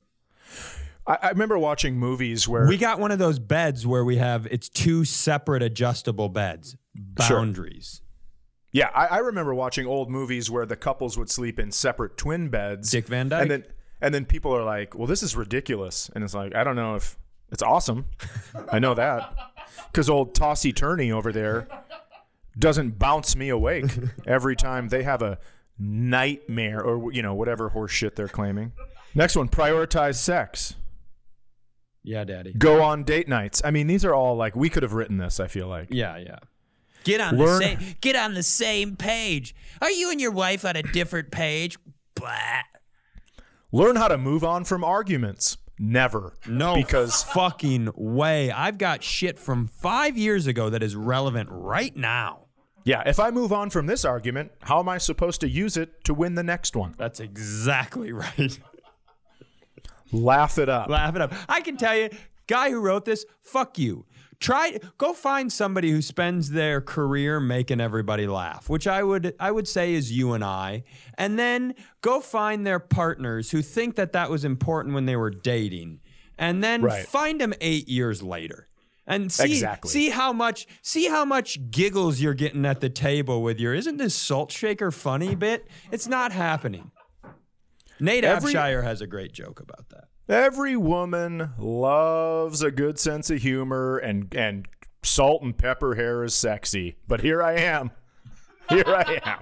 [1.11, 4.47] I, I remember watching movies where We got one of those beds where we have
[4.51, 6.77] it's two separate adjustable beds.
[7.27, 7.39] Sure.
[7.39, 8.03] Boundaries.
[8.73, 12.49] Yeah, I, I remember watching old movies where the couples would sleep in separate twin
[12.49, 12.91] beds.
[12.91, 13.43] Dick Van Dyke?
[13.43, 13.65] And then
[14.01, 16.95] and then people are like, "Well, this is ridiculous," and it's like, I don't know
[16.95, 17.19] if
[17.51, 18.07] it's awesome.
[18.71, 19.35] I know that
[19.93, 21.67] because old Tossy Turney over there
[22.59, 23.91] doesn't bounce me awake
[24.27, 25.39] every time they have a
[25.79, 28.73] nightmare or you know whatever horse shit they're claiming.
[29.15, 30.77] Next one, prioritize sex.
[32.03, 32.53] Yeah, daddy.
[32.55, 33.61] Go on date nights.
[33.65, 35.39] I mean, these are all like we could have written this.
[35.41, 35.89] I feel like.
[35.91, 36.39] Yeah, yeah.
[37.05, 39.55] Get on Learn- the same get on the same page.
[39.81, 41.79] Are you and your wife on a different page?
[42.15, 42.29] Blah.
[43.73, 45.57] Learn how to move on from arguments.
[45.79, 46.35] Never.
[46.47, 48.51] No because fucking way.
[48.51, 52.47] I've got shit from five years ago that is relevant right now.
[52.85, 56.03] Yeah, if I move on from this argument, how am I supposed to use it
[56.05, 56.95] to win the next one?
[56.99, 58.59] That's exactly right.
[60.13, 60.89] Laugh it up.
[60.89, 61.33] Laugh it up.
[61.49, 62.11] I can tell you,
[62.47, 64.07] guy who wrote this, fuck you.
[64.41, 69.51] Try go find somebody who spends their career making everybody laugh, which I would I
[69.51, 70.85] would say is you and I,
[71.19, 75.29] and then go find their partners who think that that was important when they were
[75.29, 76.01] dating,
[76.39, 77.07] and then Right.
[77.07, 78.69] find them eight years later.
[79.07, 79.91] And see, Exactly.
[79.91, 83.99] see how much see how much giggles you're getting at the table with your isn't
[83.99, 85.67] this salt shaker funny bit?
[85.93, 86.93] It's not happening.
[88.01, 90.05] Nate Every- Abshire has a great joke about that.
[90.29, 94.67] Every woman loves a good sense of humor and and
[95.03, 96.97] salt and pepper hair is sexy.
[97.09, 97.91] But here I am.
[98.69, 99.39] Here I am.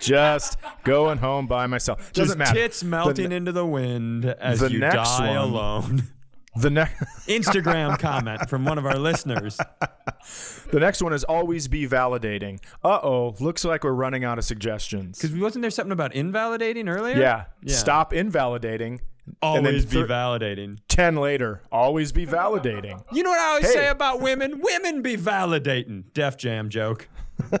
[0.00, 2.12] Just going home by myself.
[2.12, 2.54] Doesn't Just matter.
[2.60, 6.02] tits melting The, into the wind as the you die one- alone.
[6.60, 9.56] the next Instagram comment from one of our listeners.
[10.70, 12.60] the next one is always be validating.
[12.84, 15.18] Uh-oh, looks like we're running out of suggestions.
[15.18, 17.16] Because wasn't there something about invalidating earlier?
[17.16, 17.44] Yeah.
[17.62, 17.74] yeah.
[17.76, 19.00] Stop invalidating.
[19.42, 20.78] Always be thir- validating.
[20.88, 23.02] 10 later, always be validating.
[23.12, 23.72] You know what I always Hey.
[23.72, 24.60] say about women?
[24.62, 26.04] Women be validating.
[26.14, 27.08] Def Jam joke.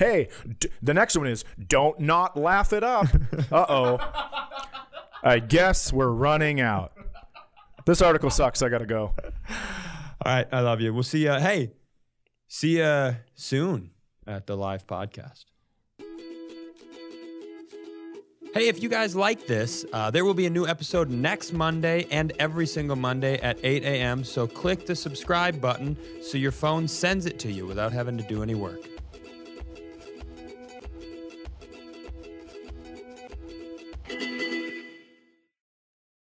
[0.00, 3.06] Hey, d- the next one is don't not laugh it up.
[3.52, 3.98] Uh oh.
[5.22, 6.92] I guess we're running out.
[7.90, 8.62] This article sucks.
[8.62, 9.14] I got to go.
[9.18, 10.94] All right, I love you.
[10.94, 11.32] We'll see you.
[11.32, 11.72] Hey,
[12.52, 13.90] See you soon
[14.26, 15.44] at the live podcast.
[18.52, 22.08] Hey, if you guys like this, uh, there will be a new episode next Monday
[22.10, 24.24] and every single Monday at 8 a.m.
[24.24, 28.24] So click the subscribe button so your phone sends it to you without having to
[28.24, 28.89] do any work.